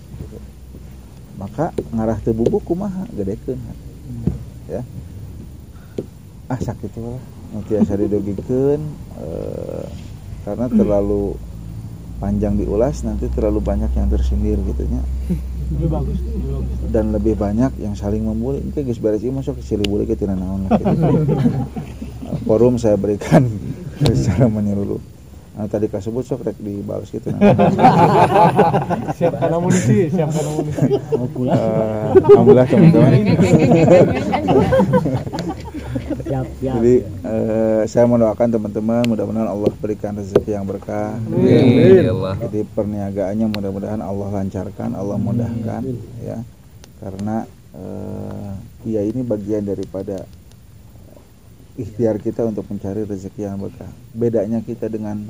[1.39, 3.89] Maka ngarah teu bubuk kumaha gedekeun hate
[4.69, 4.83] ya
[6.49, 7.21] ah sakit lah
[7.57, 8.81] nanti asa didogikeun
[9.21, 9.87] eh,
[10.45, 11.37] karena terlalu
[12.21, 15.01] panjang diulas nanti terlalu banyak yang tersindir gitu nya
[15.69, 16.19] lebih bagus
[16.89, 20.17] dan lebih banyak yang saling membuli ini guys beres ini masuk ke sili buli ke
[20.17, 20.85] tina naon gitu.
[22.29, 23.45] Eh, forum saya berikan
[24.01, 25.01] secara menyeluruh
[25.57, 27.41] nah, tadi kasebut sok rek dibalas gitu nah.
[29.19, 30.87] siapkan amunisi siapkan amunisi.
[30.89, 33.13] Eh, alhamdulillah teman-teman
[36.29, 36.75] Siap, siap.
[36.77, 41.17] Jadi eh, saya mendoakan teman-teman mudah-mudahan Allah berikan rezeki yang berkah.
[41.17, 42.05] Amin.
[42.05, 42.37] Ya Allah.
[42.45, 45.83] Jadi perniagaannya mudah-mudahan Allah lancarkan, Allah mudahkan
[46.21, 46.39] ya.
[47.01, 48.51] Karena eh,
[48.93, 50.29] ya ini bagian daripada
[51.81, 53.89] ikhtiar kita untuk mencari rezeki yang berkah.
[54.13, 55.25] Bedanya kita dengan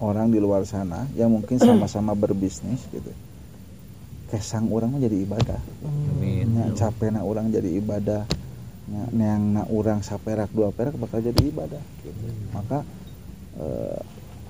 [0.00, 3.12] orang di luar sana yang mungkin sama-sama berbisnis gitu.
[4.32, 5.60] Kesang orang mah jadi ibadah.
[5.84, 6.50] Amin.
[6.56, 8.24] Nya capekna orang jadi ibadah.
[8.86, 12.22] Nya neangna orang saperak dua perak bakal jadi ibadah gitu.
[12.54, 12.86] Maka
[13.58, 14.00] eh,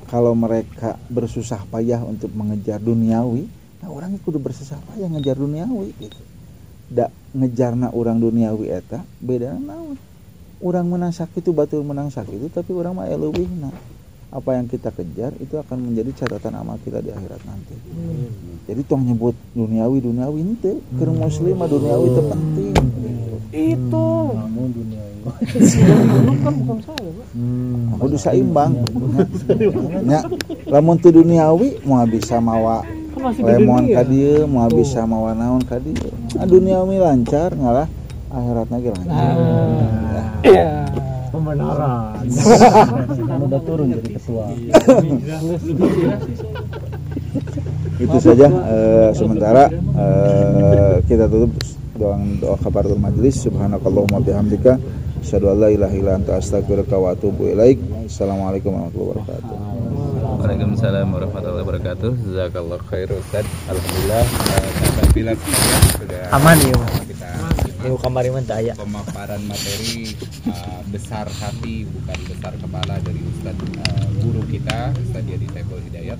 [0.07, 3.49] kalau mereka bersusah payah untuk mengejar duniawi,
[3.81, 6.23] nah orang kudu bersusah payah ngejar duniawi gitu.
[6.87, 9.97] Da ngejarna orang duniawi eta beda naon.
[10.61, 13.73] Orang menang sakit itu batul menang sakit itu tapi orang mah eleuwihna.
[14.37, 17.73] Apa yang kita kejar itu akan menjadi catatan amal kita di akhirat nanti.
[18.69, 22.75] Jadi tong nyebut duniawi duniawi ente keur muslim mah duniawi itu penting.
[23.57, 24.07] Itu.
[24.37, 27.27] kamu dunia Dulu kan bukan saya, Pak.
[27.97, 28.73] Aku kudu saimbang.
[30.09, 30.21] Nya
[30.69, 32.85] lamun teu duniawi mau bisa mawa
[33.17, 33.97] Kan lemon dunia.
[33.97, 36.13] ka dieu mau bisa mawa naon ka dieu.
[36.37, 37.89] Ah duniawi lancar ngalah
[38.29, 39.33] akhirat lagi lancar.
[39.33, 40.29] Nah.
[40.45, 40.69] Iya.
[41.37, 42.25] Pembenaran
[43.29, 44.47] kamu udah turun jadi ketua
[47.97, 51.53] Itu saja eh, sementara eh, kita tutup
[51.97, 54.77] doa doa kafaratul majlis subhanakallahumma bihamdika
[55.25, 57.81] asyhadu an la ilaha illa anta astaghfiruka wa atubu ilaik.
[58.05, 59.55] Assalamualaikum warahmatullahi wabarakatuh.
[60.37, 62.11] Waalaikumsalam warahmatullahi wabarakatuh.
[62.31, 63.47] Jazakallah khair Ustaz.
[63.73, 66.77] Alhamdulillah eh, bila sekalian sudah Aman, ya.
[67.09, 67.29] kita
[67.87, 68.75] Ibu kamari mah daya.
[68.75, 70.11] Pemaparan materi
[70.51, 76.19] eh, besar hati bukan besar kepala dari Ustadz eh, guru kita Ustadz Yadi Saiful Hidayat.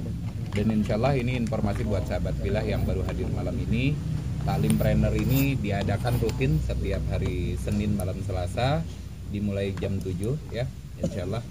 [0.55, 3.99] Dan insya Allah ini informasi buat sahabat pilah yang baru hadir malam ini.
[4.47, 8.87] Taklim Trainer ini diadakan rutin setiap hari Senin malam Selasa
[9.35, 10.15] dimulai jam 7
[10.55, 11.43] ya Insya Allah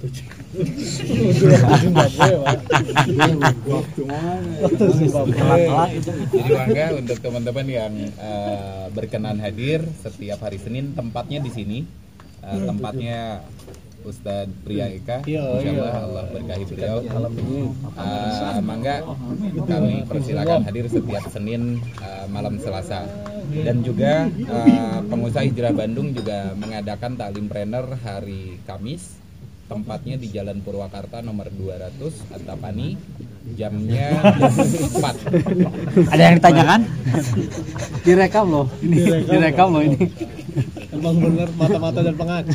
[6.34, 11.80] Jadi bangga untuk teman-teman yang eh, berkenan hadir setiap hari Senin tempatnya di sini.
[12.42, 13.46] Eh, tempatnya
[14.02, 15.22] Ustadz Pria Eka.
[15.30, 16.98] Insya Allah Allah berkahi beliau.
[17.06, 19.06] Eh, Mangga
[19.62, 23.06] kami persilakan hadir setiap Senin eh, malam Selasa.
[23.46, 29.25] Dan juga eh, pengusaha hijrah Bandung juga mengadakan taklim trainer hari Kamis
[29.66, 32.98] tempatnya di Jalan Purwakarta nomor 200 Antapani.
[33.46, 34.10] Jamnya
[34.42, 34.58] jam
[34.90, 36.82] 4 ada yang ditanyakan
[38.02, 38.98] direkam loh ini.
[39.22, 39.70] Direkam.
[39.70, 40.02] Loh ini.
[40.90, 42.50] Emang bener mata-mata dan pengaca.